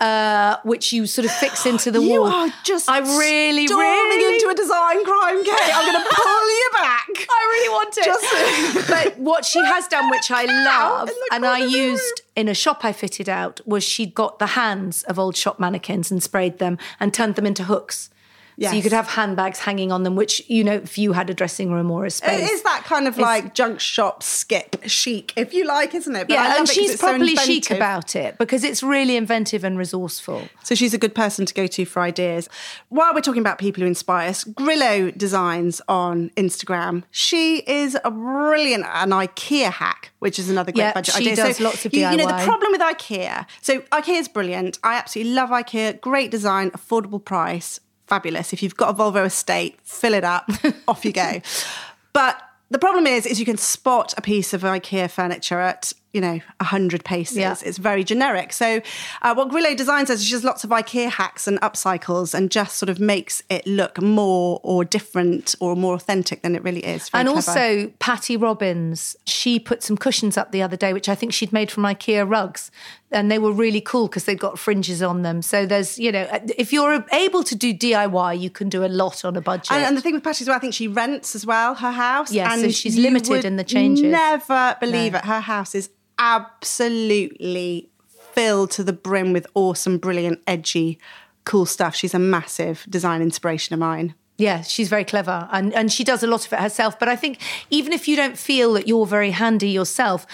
[0.00, 2.32] uh, which you sort of fix into the You wall.
[2.32, 5.70] are just I really, really into a design crime, Kate.
[5.74, 7.06] I'm going to pull you back.
[7.08, 8.04] I really want it.
[8.04, 12.84] Just- but what she has done, which I love, and I used in a shop
[12.84, 16.78] I fitted out, was she got the hands of old shop mannequins and sprayed them
[17.00, 18.10] and turned them into hooks.
[18.58, 21.34] So you could have handbags hanging on them, which, you know, if you had a
[21.34, 22.40] dressing room or a space.
[22.48, 26.16] It is that kind of It's- like junk shop skip chic, if you like, isn't
[26.16, 26.28] it?
[26.28, 30.48] But Yeah, and she's probably so chic about it because it's really inventive and resourceful.
[30.62, 32.48] So she's a good person to go to for ideas.
[32.88, 37.02] While we're talking about people who inspire us, Grillo Designs on Instagram.
[37.10, 41.36] She is a brilliant an IKEA hack, which is another great Yeah, budget she idea.
[41.36, 43.46] does so lots of you, you know the problem with IKEA.
[43.60, 44.78] So IKEA is brilliant.
[44.82, 46.00] I absolutely love IKEA.
[46.00, 48.52] Great design, affordable price, fabulous.
[48.52, 50.48] If you've got a Volvo estate, fill it up,
[50.88, 51.40] off you go.
[52.12, 52.40] But
[52.70, 56.40] the problem is, is you can spot a piece of IKEA furniture at you know
[56.58, 57.36] a hundred paces.
[57.36, 57.54] Yeah.
[57.62, 58.52] It's very generic.
[58.52, 58.80] So
[59.22, 62.50] uh, what Grillo Design does is she does lots of IKEA hacks and upcycles, and
[62.50, 66.84] just sort of makes it look more or different or more authentic than it really
[66.84, 67.08] is.
[67.08, 67.50] Very and clever.
[67.50, 71.52] also, Patty Robbins, she put some cushions up the other day, which I think she'd
[71.52, 72.70] made from IKEA rugs.
[73.12, 75.40] And they were really cool because they've got fringes on them.
[75.40, 78.88] So there's, you know, uh, if you're able to do DIY, you can do a
[78.88, 79.70] lot on a budget.
[79.70, 81.92] And, and the thing with Patty as well, I think she rents as well her
[81.92, 82.32] house.
[82.32, 84.04] Yeah, so and she's limited in the changes.
[84.04, 85.18] Never believe No.
[85.18, 85.24] it.
[85.24, 85.88] Her house is
[86.18, 87.88] absolutely
[88.32, 90.98] filled to the brim with awesome, brilliant, edgy,
[91.44, 91.94] cool stuff.
[91.94, 94.14] She's a massive design inspiration of mine.
[94.38, 96.98] Yeah, she's very clever and, and she does a lot of it herself.
[96.98, 97.40] But I think
[97.70, 100.26] even if you don't feel that you're very handy yourself,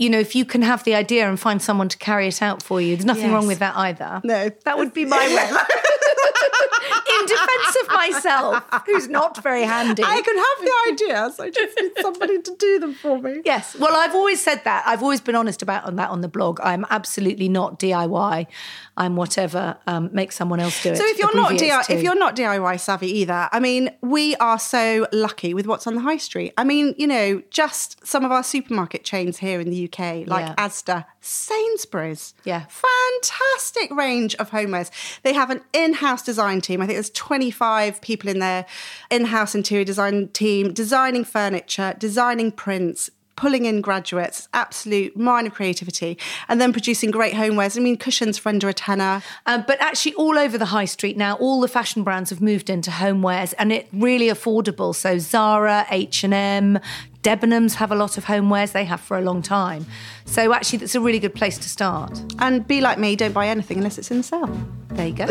[0.00, 2.62] you know, if you can have the idea and find someone to carry it out
[2.62, 3.32] for you, there's nothing Yes.
[3.34, 4.20] wrong with that either.
[4.24, 4.50] No.
[4.64, 5.50] That would be my way.
[7.20, 10.02] In defense of myself, who's not very handy.
[10.02, 11.40] I can have the ideas.
[11.40, 13.42] I just need somebody to do them for me.
[13.44, 13.76] Yes.
[13.78, 14.84] Well, I've always said that.
[14.86, 16.60] I've always been honest about on that on the blog.
[16.62, 18.46] I'm absolutely not DIY.
[18.96, 20.96] I'm whatever um, makes someone else do it.
[20.98, 24.58] So if you're not DIY, if you're not DIY savvy either, I mean, we are
[24.58, 26.52] so lucky with what's on the high street.
[26.58, 30.46] I mean, you know, just some of our supermarket chains here in the UK, like
[30.46, 30.54] Yeah.
[30.56, 32.64] Asda, Sainsbury's, Yeah.
[32.68, 34.90] fantastic range of homewares.
[35.22, 36.80] They have an in-house design team.
[36.82, 38.66] I think there's 25 people in their
[39.10, 43.10] in-house interior design team, designing furniture, designing prints.
[43.40, 47.74] Pulling in graduates, absolute mine of creativity, and then producing great homewares.
[47.74, 49.22] I mean, cushions for under a tenner.
[49.46, 52.68] Um, but actually, all over the high street now, all the fashion brands have moved
[52.68, 54.94] into homewares, and it really affordable.
[54.94, 56.80] So Zara, H and M,
[57.22, 58.72] Debenhams have a lot of homewares.
[58.72, 59.86] They have for a long time.
[60.26, 62.22] So actually, that's a really good place to start.
[62.40, 64.60] And be like me, don't buy anything unless it's in the sale.
[64.88, 65.26] There you go.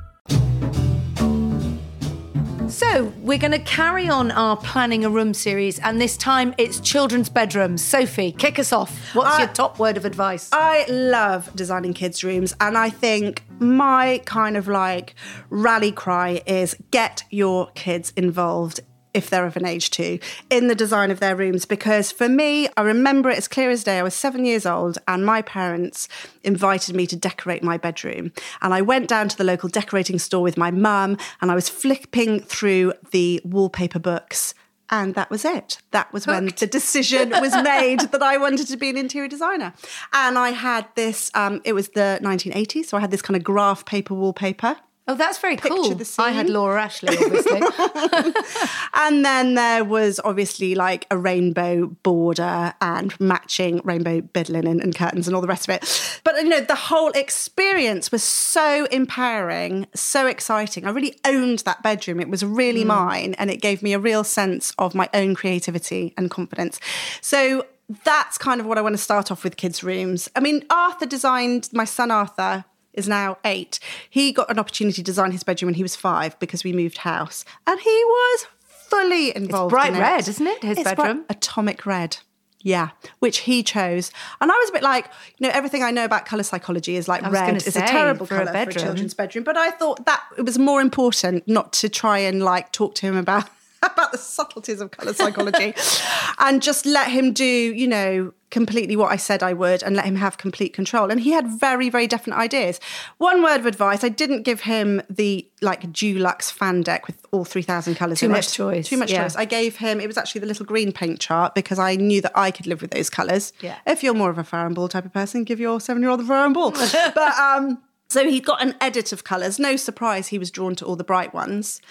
[2.71, 6.79] So we're going to carry on our planning a room series, and this time it's
[6.79, 7.83] children's bedrooms.
[7.83, 9.13] Sophie, kick us off.
[9.13, 10.49] What's I- your top word of advice?
[10.51, 15.15] I love designing kids' rooms, and I think my kind of like
[15.49, 18.79] rally cry is get your kids involved.
[19.13, 20.19] If they're of an age too,
[20.49, 21.65] in the design of their rooms.
[21.65, 23.99] Because for me, I remember it as clear as day.
[23.99, 26.07] I was seven years old, and my parents
[26.43, 28.31] invited me to decorate my bedroom.
[28.61, 31.69] And I went down to the local decorating store with my mum, and I was
[31.69, 34.53] flipping through the wallpaper books.
[34.93, 35.77] And that was it.
[35.91, 39.73] That was when the decision was made that I wanted to be an interior designer.
[40.11, 43.43] And I had this, um, it was the 1980s, so I had this kind of
[43.43, 44.75] graph paper wallpaper.
[45.11, 46.01] Oh, that's very Picture cool.
[46.19, 46.49] I had.
[46.49, 47.61] Laura Ashley, obviously.
[48.93, 54.95] And then there was obviously like a rainbow border and matching rainbow bed linen and
[54.95, 56.21] curtains and all the rest of it.
[56.23, 60.85] But you know, the whole experience was so empowering, so exciting.
[60.85, 62.21] I really owned that bedroom.
[62.21, 62.87] It was really mm.
[62.87, 66.79] mine and it gave me a real sense of my own creativity and confidence.
[67.19, 67.65] So
[68.05, 70.29] that's kind of what I want to start off with kids' rooms.
[70.35, 73.79] I mean, Arthur designed my son Arthur is now eight.
[74.09, 76.99] He got an opportunity to design his bedroom when he was five because we moved
[76.99, 79.71] house, and he was fully involved.
[79.71, 79.99] bright in it.
[79.99, 81.25] red, isn't it, his It's bedroom?
[81.29, 82.17] atomic red.
[82.63, 85.05] Yeah, which he chose, and I was a bit like,
[85.39, 88.27] you know, everything I know about color psychology is like red is say, a terrible
[88.27, 89.43] for a color for a children's bedroom.
[89.43, 93.07] But I thought that it was more important not to try and like talk to
[93.07, 93.49] him about
[93.81, 95.73] about the subtleties of color psychology,
[96.39, 100.05] and just let him do, you know, completely what I said I would, and let
[100.05, 101.09] him have complete control.
[101.09, 102.79] And he had very, very definite ideas.
[103.17, 107.45] One word of advice: I didn't give him the like Dulux fan deck with all
[107.45, 108.19] three thousand colors.
[108.19, 108.53] Too much it.
[108.53, 109.23] choice, Too much yeah.
[109.23, 109.35] choice.
[109.35, 109.99] I gave him.
[109.99, 112.81] It was actually the Little Greene paint chart because I knew that I could live
[112.81, 113.53] with those colors.
[113.61, 113.77] Yeah.
[113.87, 116.25] If you're more of a Farrow and Ball type of person, give your seven-year-old the
[116.25, 116.71] Farrow and Ball.
[117.15, 117.81] but um.
[118.11, 119.57] So he got an edit of colours.
[119.57, 121.81] No surprise, he was drawn to all the bright ones.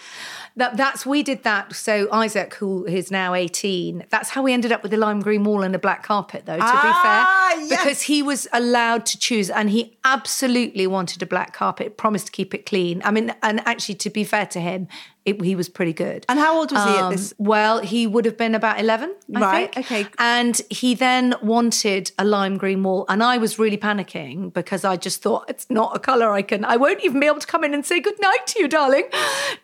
[0.56, 1.74] That, that's we did that.
[1.74, 5.44] So Isaac, who is now eighteen, that's how we ended up with the lime green
[5.44, 6.56] wall and a black carpet, though.
[6.58, 7.80] To Ah, be fair, yes.
[7.82, 11.96] because he was allowed to choose, and he absolutely wanted a black carpet.
[11.96, 13.00] Promised to keep it clean.
[13.04, 14.88] I mean, and actually, to be fair to him,
[15.30, 16.24] it, he was pretty good.
[16.28, 17.34] And how old was he at Um, this?
[17.38, 19.86] Well, he would have been about 11, I Right, think.
[19.86, 20.06] okay.
[20.18, 23.04] And he then wanted a lime green wall.
[23.08, 26.64] And I was really panicking because I just thought it's not a colour I can,
[26.64, 29.04] I won't even be able to come in and say good night to you, darling,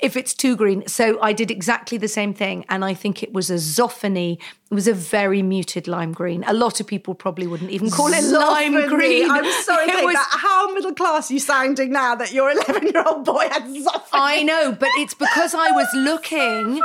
[0.01, 0.87] if it's too green.
[0.87, 2.65] So I did exactly the same thing.
[2.69, 4.39] And I think it was a Zoffany.
[4.71, 6.43] It was a very muted lime green.
[6.47, 9.31] A lot of people probably wouldn't even call it lime green.
[9.31, 12.87] I'm sorry, It was- that, how middle class are you sounding now that your 11
[12.89, 14.09] year old boy had Zoffany?
[14.13, 16.81] I know, but it's because I was looking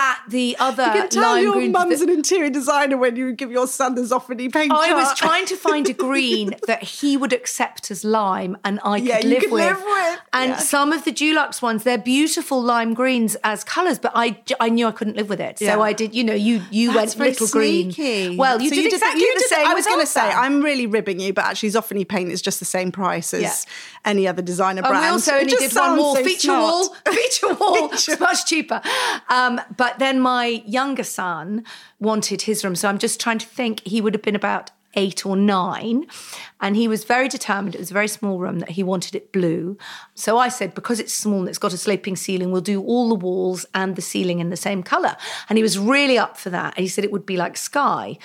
[0.00, 3.66] at the other You can tell your mum's an interior designer when you give your
[3.66, 7.90] son the Zoffany paint I was trying to find a green that he would accept
[7.90, 9.64] as lime and I could Yeah, you live could with.
[9.64, 10.56] live with, And yeah.
[10.58, 14.86] some of the Dulux ones, they're beautiful lime greens as colours, but I, I knew
[14.86, 15.60] I couldn't live with it.
[15.60, 15.74] Yeah.
[15.74, 18.36] So I did, you know, you you That's went Little Greene.
[18.36, 20.60] Well, you So did exactly you the did- same I was going to say, I'm
[20.62, 23.66] really ribbing you, but actually, Zoffany paint is just the same price as
[24.04, 25.02] any other designer And brand.
[25.04, 26.94] we also only did one more so feature wall.
[27.10, 27.88] Feature wall.
[27.88, 27.92] Feature.
[27.94, 28.80] It's much cheaper.
[29.28, 31.64] Um, but then my younger son
[32.00, 32.76] wanted his room.
[32.76, 33.80] So I'm just trying to think.
[33.86, 36.06] He would have been about eight or nine.
[36.60, 37.74] And he was very determined.
[37.74, 39.76] It was a very small room that he wanted it blue.
[40.14, 43.08] So I said, because it's small and it's got a sloping ceiling, we'll do all
[43.10, 45.16] the walls and the ceiling in the same colour.
[45.48, 46.74] And he was really up for that.
[46.76, 48.18] And he said it would be like sky.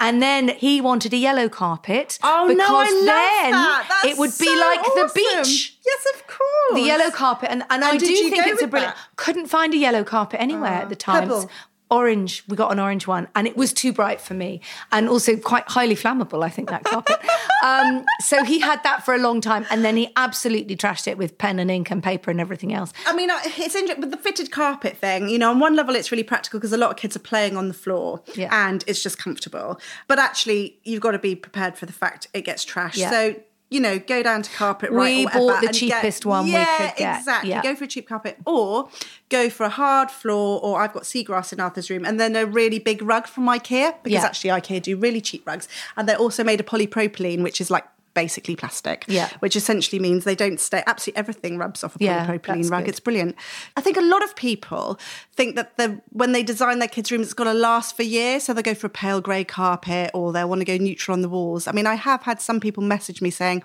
[0.00, 2.18] And then he wanted a yellow carpet.
[2.22, 4.02] Oh because no, I love then that.
[4.06, 5.10] It would be so like the awesome.
[5.14, 5.76] beach.
[5.84, 6.74] Yes, of course.
[6.74, 8.94] The yellow carpet, and, and, I do think it's a brilliant.
[8.94, 9.16] that?
[9.16, 11.22] Couldn't find a yellow carpet anywhere at ah, the time.
[11.22, 11.50] Pebble.
[11.90, 14.60] Orange, we got an orange one, and it was too bright for me,
[14.92, 16.44] and also quite highly flammable.
[16.44, 17.18] I think that carpet.
[17.64, 21.16] um, so he had that for a long time, and then he absolutely trashed it
[21.16, 22.92] with pen and ink and paper and everything else.
[23.06, 25.28] I mean, it's interesting with the fitted carpet thing.
[25.28, 27.56] You know, on one level, it's really practical because a lot of kids are playing
[27.56, 28.48] on the floor Yeah.
[28.52, 29.80] and it's just comfortable.
[30.08, 32.96] But actually, you've got to be prepared for the fact it gets trashed.
[32.96, 33.10] Yeah.
[33.10, 33.36] So.
[33.70, 35.38] You know, go down to carpet We right or whatever.
[35.52, 37.18] bought the cheapest get, one we yeah, could get.
[37.18, 37.50] exactly.
[37.50, 37.62] Yeah.
[37.62, 38.88] Go for a cheap carpet, or
[39.28, 40.58] go for a hard floor.
[40.62, 43.94] Or I've got seagrass in Arthur's room, and then a really big rug from IKEA
[44.02, 44.24] because Yeah.
[44.24, 47.84] actually IKEA do really cheap rugs, and they're also made of polypropylene, which is like
[48.22, 49.04] basically plastic.
[49.08, 49.28] Yeah.
[49.44, 50.82] which essentially means they don't stay.
[50.86, 52.84] Absolutely everything rubs off a Yeah, polypropylene rug.
[52.84, 52.90] good.
[52.90, 53.34] It's brilliant.
[53.76, 54.98] I think a lot of people
[55.38, 58.40] think that the when they design their kids' rooms, it's got to last for years.
[58.44, 61.22] So they'll go for a pale grey carpet or they'll want to go neutral on
[61.22, 61.66] the walls.
[61.68, 63.62] I mean, I have had some people message me saying,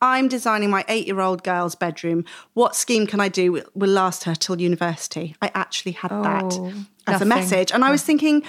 [0.00, 2.24] I'm designing my eight year old girl's bedroom.
[2.54, 5.34] What scheme can I do will, last her till university?
[5.42, 6.72] I actually had that Oh,
[7.06, 7.72] as a message.
[7.72, 8.44] And I was thinking,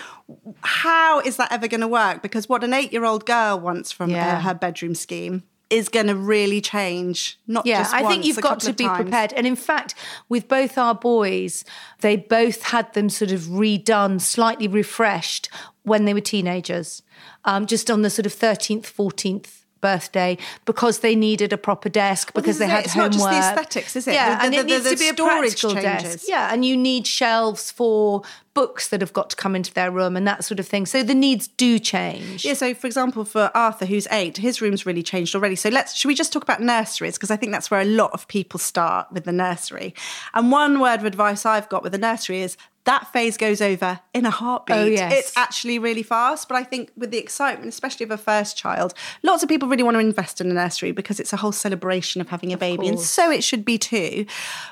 [0.61, 2.21] how is that ever going to work?
[2.21, 4.41] Because what an eight year old girl wants from Yeah.
[4.41, 7.39] her bedroom scheme is going to really change.
[7.47, 9.03] Not Yeah, just I think you've got to be times.
[9.03, 9.33] prepared.
[9.33, 9.93] And in fact,
[10.27, 11.63] with both our boys,
[12.01, 15.47] they both had them sort of redone, slightly refreshed
[15.83, 17.03] when they were teenagers,
[17.45, 22.33] um, just on the sort of 13th, 14th birthday because they needed a proper desk
[22.33, 22.75] because this they is it.
[22.75, 23.31] had It's not homework.
[23.33, 24.13] just the aesthetics, is it?
[24.13, 26.11] Yeah, The- and it the- needs the to be a storage practical changes.
[26.13, 26.25] desk.
[26.27, 28.21] Yeah, and you need shelves for
[28.53, 30.85] books that have got to come into their room and that sort of thing.
[30.85, 32.43] So the needs do change.
[32.43, 35.55] Yeah, so for example, for Arthur, who's eight, his room's really changed already.
[35.55, 37.13] So let's should we just talk about nurseries?
[37.15, 39.93] Because I think that's where a lot of people start with the nursery.
[40.33, 42.57] And one word of advice I've got with the nursery is
[42.89, 44.75] that phase goes over in a heartbeat.
[44.75, 45.13] Oh, yes.
[45.13, 46.47] It's actually really fast.
[46.47, 49.83] But I think with the excitement, especially of a first child, lots of people really
[49.83, 52.87] want to invest in a nursery because it's a whole celebration of having a baby.
[52.87, 54.25] And so it should be too.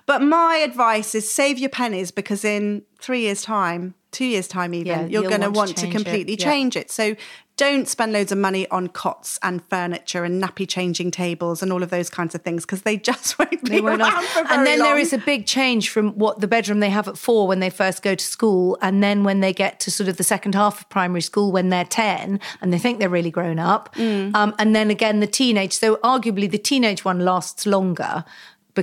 [0.07, 4.73] But my advice is save your pennies because in three years' time, two years' time
[4.73, 5.97] even, Yeah, you're going to want want to change it.
[5.97, 6.43] completely Yeah.
[6.43, 6.89] change it.
[6.89, 7.15] So
[7.57, 11.81] don't spend loads of money on cots and furniture and nappy changing tables and all
[11.81, 14.55] of those kinds of things because they just won't be They won't around for very
[14.55, 15.01] and then there long.
[15.01, 18.03] is a big change from what the bedroom they have at four when they first
[18.03, 20.89] go to school, and then when they get to sort of the second half of
[20.89, 23.93] primary school when they're 10 and they think they're really grown up.
[23.95, 24.35] Mm.
[24.35, 25.73] Um, and then again, the teenage.
[25.73, 28.23] So, arguably, the teenage one lasts longer.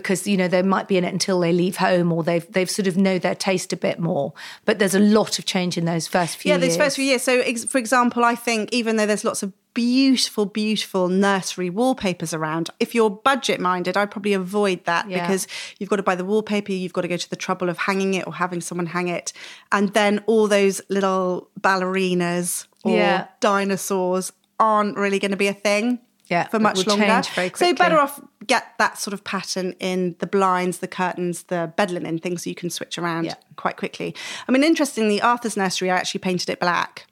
[0.01, 2.71] Because you know they might be in it until they leave home, or they've they've
[2.71, 4.33] sort of know their taste a bit more.
[4.65, 6.51] But there's a lot of change in those first few.
[6.51, 6.77] yeah, those years.
[6.77, 7.23] first few years.
[7.23, 12.33] So, ex- for example, I think even though there's lots of beautiful, beautiful nursery wallpapers
[12.33, 15.23] around, if you're budget minded, I'd probably avoid that Yeah.
[15.27, 15.49] because
[15.81, 18.15] you've got to buy the wallpaper, you've got to go to the trouble of hanging
[18.15, 19.33] it or having someone hang it,
[19.73, 23.27] and then all those little ballerinas or Yeah.
[23.41, 25.99] dinosaurs aren't really going to be a thing.
[26.27, 27.23] Yeah, for much longer.
[27.55, 31.91] so better off get that sort of pattern in the blinds, the curtains, the bed
[31.91, 33.35] linen, things so you can switch around Yeah.
[33.57, 34.15] quite quickly.
[34.49, 37.07] I mean, interestingly, Arthur's nursery, I actually painted it black.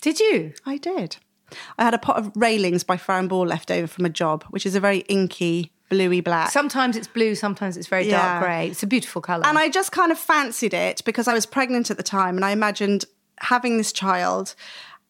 [0.00, 0.52] Did you?
[0.64, 1.16] I did.
[1.78, 4.44] I had a pot of railings by Farrow and Ball left over from a job,
[4.50, 6.50] which is a very inky, bluey black.
[6.50, 8.20] Sometimes it's blue, sometimes it's very Yeah.
[8.20, 8.68] dark grey.
[8.68, 9.46] It's a beautiful colour.
[9.46, 12.44] and I just kind of fancied it because I was pregnant at the time and
[12.44, 13.06] I imagined
[13.40, 14.54] having this child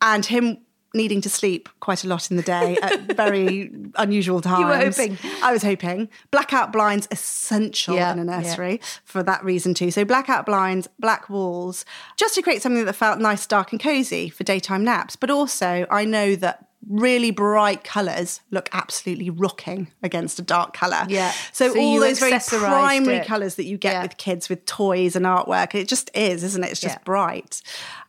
[0.01, 0.59] and him
[0.95, 4.65] needing to sleep quite a lot in the day at very unusual times.
[4.65, 5.19] were hoping.
[5.43, 6.09] I was hoping.
[6.31, 8.41] Blackout blinds essential Yeah, in a yeah.
[8.41, 9.91] nursery for that reason too.
[9.91, 11.85] So blackout blinds, black walls,
[12.17, 15.15] just to create something that felt nice, dark and cozy for daytime naps.
[15.17, 21.05] But also I know that really bright colours look absolutely rocking against a dark colour.
[21.09, 21.33] Yeah.
[21.53, 24.03] So, So all those very primary colours that you get Yeah.
[24.03, 25.75] with kids with toys and artwork.
[25.75, 26.71] It just is, isn't it?
[26.71, 27.05] It's just Yeah.
[27.05, 27.63] bright.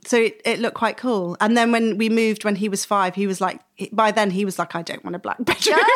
[0.05, 1.35] So it, it looked quite cool.
[1.41, 3.59] And then when we moved when he was five, he was like,
[3.91, 5.79] by then he was like, I don't want a black bedroom.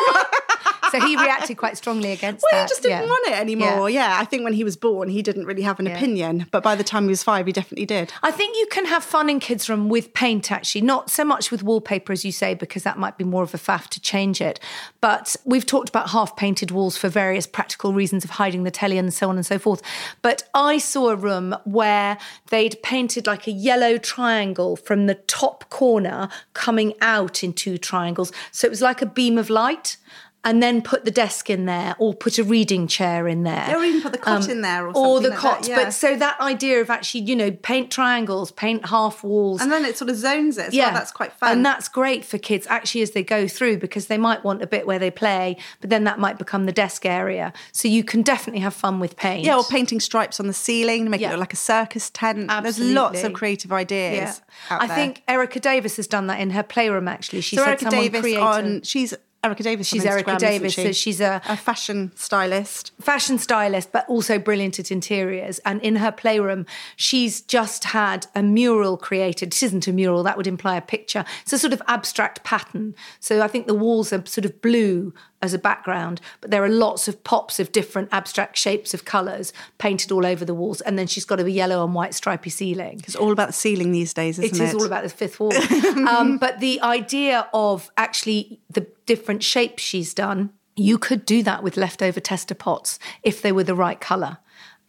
[0.90, 2.48] so he reacted quite strongly against it.
[2.50, 2.68] well, that.
[2.68, 3.08] he just didn't yeah.
[3.08, 3.90] want it anymore.
[3.90, 4.16] Yeah.
[4.18, 6.46] I think when he was born, he didn't really have an opinion.
[6.50, 8.12] But by the time he was five, he definitely did.
[8.22, 11.50] I think you can have fun in kids' room with paint, actually, not so much
[11.50, 14.40] with wallpaper as you say, because that might be more of a faff to change
[14.40, 14.60] it.
[15.00, 18.98] But we've talked about half painted walls for various practical reasons of hiding the telly
[18.98, 19.82] and so on and so forth.
[20.22, 22.18] But I saw a room where
[22.50, 28.32] they'd painted like a yellow triangle from the top corner coming out in two triangles.
[28.52, 29.96] So it was like a beam of light.
[30.44, 33.76] And then put the desk in there, or put a reading chair in there, Um,
[33.76, 35.66] Or even put the cot in there or or the like cot.
[35.66, 35.76] yeah.
[35.76, 39.84] But so that idea of actually, you know, paint triangles, paint half walls, And then
[39.86, 40.74] it sort of zones it.
[40.74, 40.90] Yeah.
[40.92, 41.50] that's quite fun.
[41.52, 44.66] and that's great for kids actually as they go through because they might want a
[44.66, 47.52] bit where they play, but then that might become the desk area.
[47.72, 49.44] So you can definitely have fun with paint.
[49.46, 51.28] yeah, or painting stripes on the ceiling to make Yeah.
[51.28, 52.50] it look like a circus tent.
[52.62, 54.42] There's lots of creative ideas.
[54.70, 54.76] Yeah.
[54.78, 54.96] I there.
[54.96, 57.08] think Erica Davies has done that in her playroom.
[57.08, 58.42] Actually, she so said Erica someone Davies created.
[58.42, 59.14] on she's
[59.44, 59.86] Erica Davies.
[59.88, 60.82] She's Erica Davies, she?
[60.84, 62.92] so she's a- a fashion stylist.
[63.00, 65.58] fashion stylist, but also brilliant at interiors.
[65.60, 66.66] And in her playroom,
[66.96, 69.52] she's just had a mural created.
[69.52, 71.24] This isn't a mural, that would imply a picture.
[71.42, 72.94] It's a sort of abstract pattern.
[73.20, 75.12] So I think the walls are sort of blue
[75.44, 79.52] as a background, but there are lots of pops of different abstract shapes of colours
[79.78, 80.80] painted all over the walls.
[80.80, 83.02] And then she's got a yellow and white stripy ceiling.
[83.04, 84.68] It's all about the ceiling these days, isn't It it?
[84.68, 85.52] is all about the fifth wall.
[86.08, 91.62] um, but the idea of actually the different shapes she's done, you could do that
[91.62, 94.38] with leftover tester pots if they were the right colour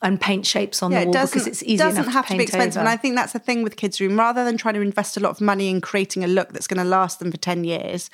[0.02, 2.28] and paint shapes on yeah, the it wall doesn't, because it's easy doesn't enough have
[2.28, 2.74] to to, be expensive.
[2.74, 2.80] over.
[2.82, 4.18] And I think that's the thing with Kids Room.
[4.18, 6.78] Rather than trying to invest a lot of money in creating a look that's going
[6.78, 8.10] to last them for 10 years,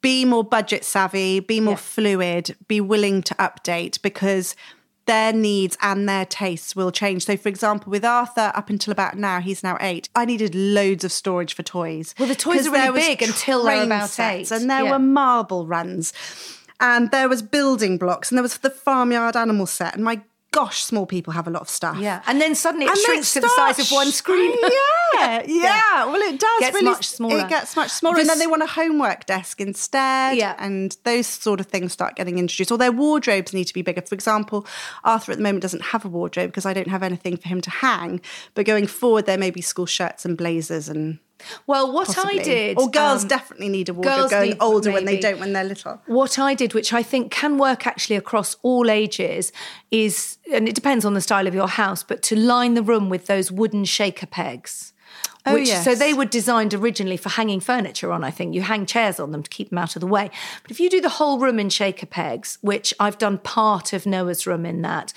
[0.00, 1.78] be more budget savvy, be more Yeah.
[1.78, 4.54] fluid, be willing to update because
[5.06, 7.24] their needs and their tastes will change.
[7.24, 11.02] So, for example, with Arthur, up until about now, he's now eight, I needed loads
[11.04, 12.14] of storage for toys.
[12.18, 14.56] Well, the toys are really big until they're about sets, eight.
[14.56, 14.92] And there Yeah.
[14.92, 16.12] were marble runs
[16.78, 19.94] and there was building blocks and there was the farmyard animal set.
[19.96, 20.20] And my
[20.52, 21.96] gosh, small people have a lot of stuff.
[21.98, 24.56] yeah, and then suddenly it And shrinks to the size of one screen.
[25.12, 26.04] Yeah, yeah.
[26.06, 26.60] Well, it does.
[26.60, 27.40] Gets really, much smaller.
[27.40, 30.36] It gets much smaller, and then they want a homework desk instead.
[30.38, 30.54] Yeah.
[30.58, 32.70] and those sort of things start getting introduced.
[32.70, 34.00] Or their wardrobes need to be bigger.
[34.02, 34.66] For example,
[35.04, 37.60] Arthur at the moment doesn't have a wardrobe because I don't have anything for him
[37.62, 38.20] to hang.
[38.54, 41.18] But going forward, there may be school shirts and blazers and.
[41.66, 42.40] Well, what Possibly.
[42.40, 45.18] I did, or girls um, definitely need a wardrobe girls going need- older when they
[45.18, 46.00] don't when they're little.
[46.06, 49.52] What I did, which I think can work actually across all ages,
[49.90, 53.08] is, and it depends on the style of your house, but to line the room
[53.08, 54.92] with those wooden shaker pegs.
[55.46, 58.54] Oh, which, So they were designed originally for hanging furniture on, I think.
[58.54, 60.30] You hang chairs on them to keep them out of the way.
[60.62, 64.04] But if you do the whole room in shaker pegs, which I've done part of
[64.04, 65.14] Noah's room in that,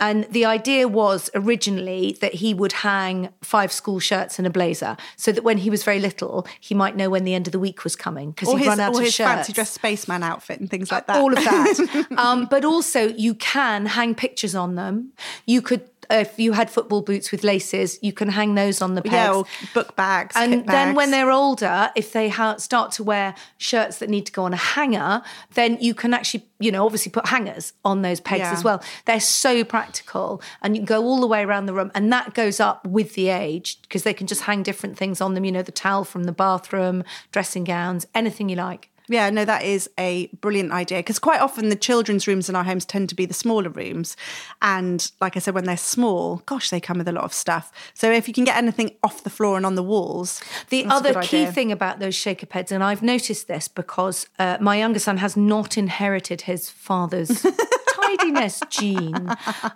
[0.00, 4.96] And the idea was originally that he would hang five school shirts and a blazer
[5.16, 7.58] so that when he was very little, he might know when the end of the
[7.58, 9.30] week was coming because he'd his, run out of his shirts.
[9.30, 11.16] fancy dress spaceman outfit and things like that.
[11.16, 12.06] All of that.
[12.16, 15.12] um, but also, you can hang pictures on them.
[15.44, 19.02] You could, if you had football boots with laces, you can hang those on the
[19.02, 19.12] pegs.
[19.14, 19.44] yeah, or
[19.74, 20.34] book bags.
[20.36, 24.26] and kit then when they're older, if they ha- start to wear shirts that need
[24.26, 25.22] to go on a hanger,
[25.54, 28.52] then you can actually, you know, obviously put hangers on those pegs Yeah.
[28.52, 28.82] as well.
[29.06, 32.34] They're so practical and you can go all the way around the room and that
[32.34, 35.52] goes up with the age because they can just hang different things on them, you
[35.52, 38.89] know, the towel from the bathroom, dressing gowns, anything you like.
[39.10, 42.62] Yeah, no, that is a brilliant idea because quite often the children's rooms in our
[42.64, 44.16] homes tend to be the smaller rooms.
[44.62, 47.72] And like I said, when they're small, gosh, they come with a lot of stuff.
[47.92, 50.92] So if you can get anything off the floor and on the walls, The that's
[50.92, 51.52] a other key idea.
[51.52, 55.36] thing about those shaker peds, and I've noticed this because uh, my younger son has
[55.36, 57.44] not inherited his father's
[58.20, 59.28] tidiness gene.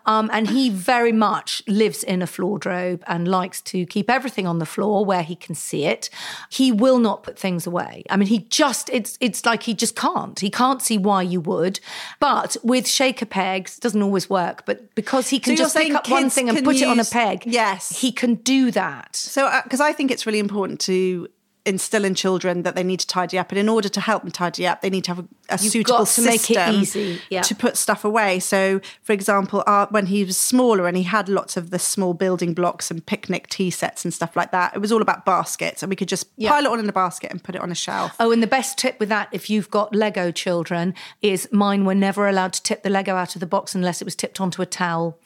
[0.06, 4.58] Um, and he very much lives in a floordrobe and likes to keep everything on
[4.58, 6.10] the floor where he can see it.
[6.50, 8.04] He will not put things away.
[8.10, 10.38] I mean, he just, it's, it's like he just can't.
[10.38, 11.80] He can't see why you would.
[12.20, 14.64] But with shaker pegs, it doesn't always work.
[14.66, 17.04] But because he can you're just pick up one thing and put it on a
[17.04, 18.00] peg, Yes.
[18.00, 19.16] he can do that.
[19.16, 21.28] So, because I think it's really important to
[21.66, 24.30] instill in children that they need to tidy up, and in order to help them
[24.30, 27.20] tidy up, they need to have a, a suitable got to make it system easy,
[27.30, 27.42] yeah.
[27.42, 28.38] to put stuff away.
[28.38, 32.12] So, for example, uh, when he was smaller and he had lots of the small
[32.14, 35.82] building blocks and picnic tea sets and stuff like that, it was all about baskets,
[35.82, 36.50] and we could just Yeah.
[36.50, 38.14] pile it on in a basket and put it on a shelf.
[38.20, 41.94] Oh, and the best tip with that, if you've got Lego children, is mine were
[41.94, 44.60] never allowed to tip the Lego out of the box unless it was tipped onto
[44.60, 45.18] a towel.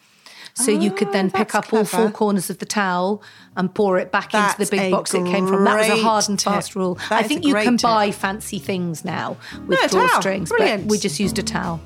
[0.59, 3.22] So you could then pick that's up all four corners of the towel
[3.56, 5.64] and pour it back into the big box it came from.
[5.64, 6.52] That was a hard and tip.
[6.52, 6.94] fast rule.
[7.09, 7.82] That I think you can tip.
[7.82, 9.36] buy fancy things now
[9.66, 11.80] with No, drawstrings, but we just used a towel.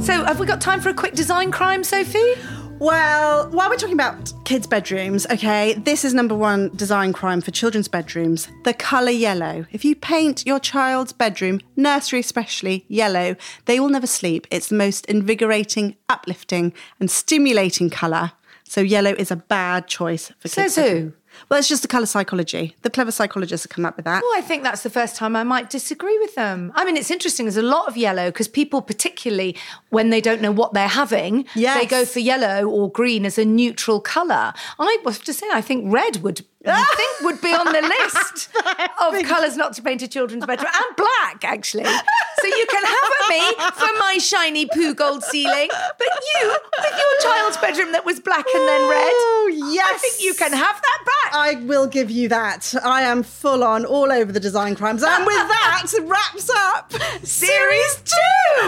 [0.00, 2.34] So, have we got time for a quick design crime, Sophie?
[2.80, 7.50] Well, while we're talking about kids' bedrooms, okay, this is number one design crime for
[7.50, 9.66] children's bedrooms the colour yellow.
[9.72, 14.46] If you paint your child's bedroom, nursery especially, yellow, they will never sleep.
[14.52, 18.32] It's the most invigorating, uplifting, and stimulating colour.
[18.62, 20.74] So, yellow is a bad choice for kids.
[20.74, 21.12] Says who?
[21.48, 22.76] Well, it's just the colour psychology.
[22.82, 24.22] The clever psychologists have come up with that.
[24.22, 26.72] Well, I think that's the first time I might disagree with them.
[26.74, 27.46] I mean, it's interesting.
[27.46, 29.56] There's a lot of yellow because people, particularly
[29.90, 33.44] when they don't know what they're having, they go for yellow or green as a
[33.44, 34.52] neutral colour.
[34.78, 36.44] I have to say, I think red would.
[36.66, 38.48] I think would be on the list
[39.00, 41.84] of colours not to paint a children's bedroom and black actually.
[41.84, 46.92] So you can have at me for my shiny poo gold ceiling, but you with
[46.92, 49.12] your child's bedroom that was black and then red.
[49.12, 49.86] Oh, yes.
[49.94, 51.34] I think you can have that back.
[51.34, 52.74] I will give you that.
[52.84, 55.02] I am full on all over the design crimes.
[55.02, 56.92] And with that wraps up
[57.22, 58.67] series two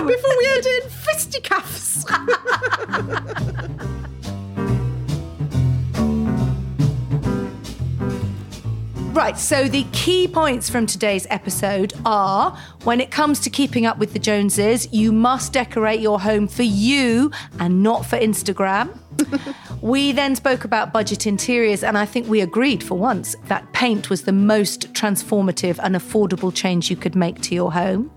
[9.30, 13.96] Right, so the key points from today's episode are when it comes to keeping up
[13.96, 18.98] with the Joneses, you must decorate your home for you and not for Instagram.
[19.82, 24.10] we then spoke about budget interiors, and I think we agreed for once that paint
[24.10, 28.10] was the most transformative and affordable change you could make to your home.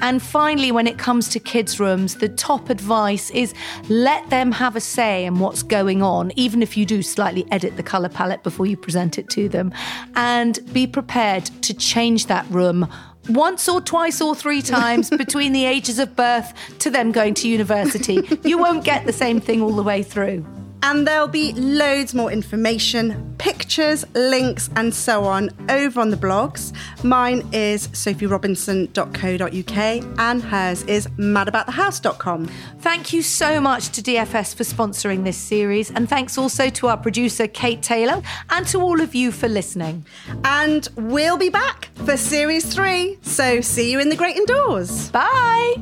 [0.00, 3.54] And finally, when it comes to kids' rooms, the top advice is
[3.88, 7.76] let them have a say in what's going on, even if you do slightly edit
[7.76, 9.72] the colour palette before you present it to them.
[10.14, 12.88] And be prepared to change that room
[13.28, 17.48] once or twice or three times between the ages of birth to them going to
[17.48, 18.20] university.
[18.44, 20.46] You won't get the same thing all the way through.
[20.82, 26.72] And there'll be loads more information, pictures, links, and so on over on the blogs.
[27.04, 32.46] Mine is sophierobinson.co.uk and hers is madaboutthehouse.com.
[32.80, 36.96] Thank you so much to DFS for sponsoring this series, and thanks also to our
[36.96, 40.06] producer, Kate Taylor, and to all of you for listening.
[40.44, 43.18] And we'll be back for series three.
[43.22, 45.10] So see you in the great indoors.
[45.10, 45.76] Bye.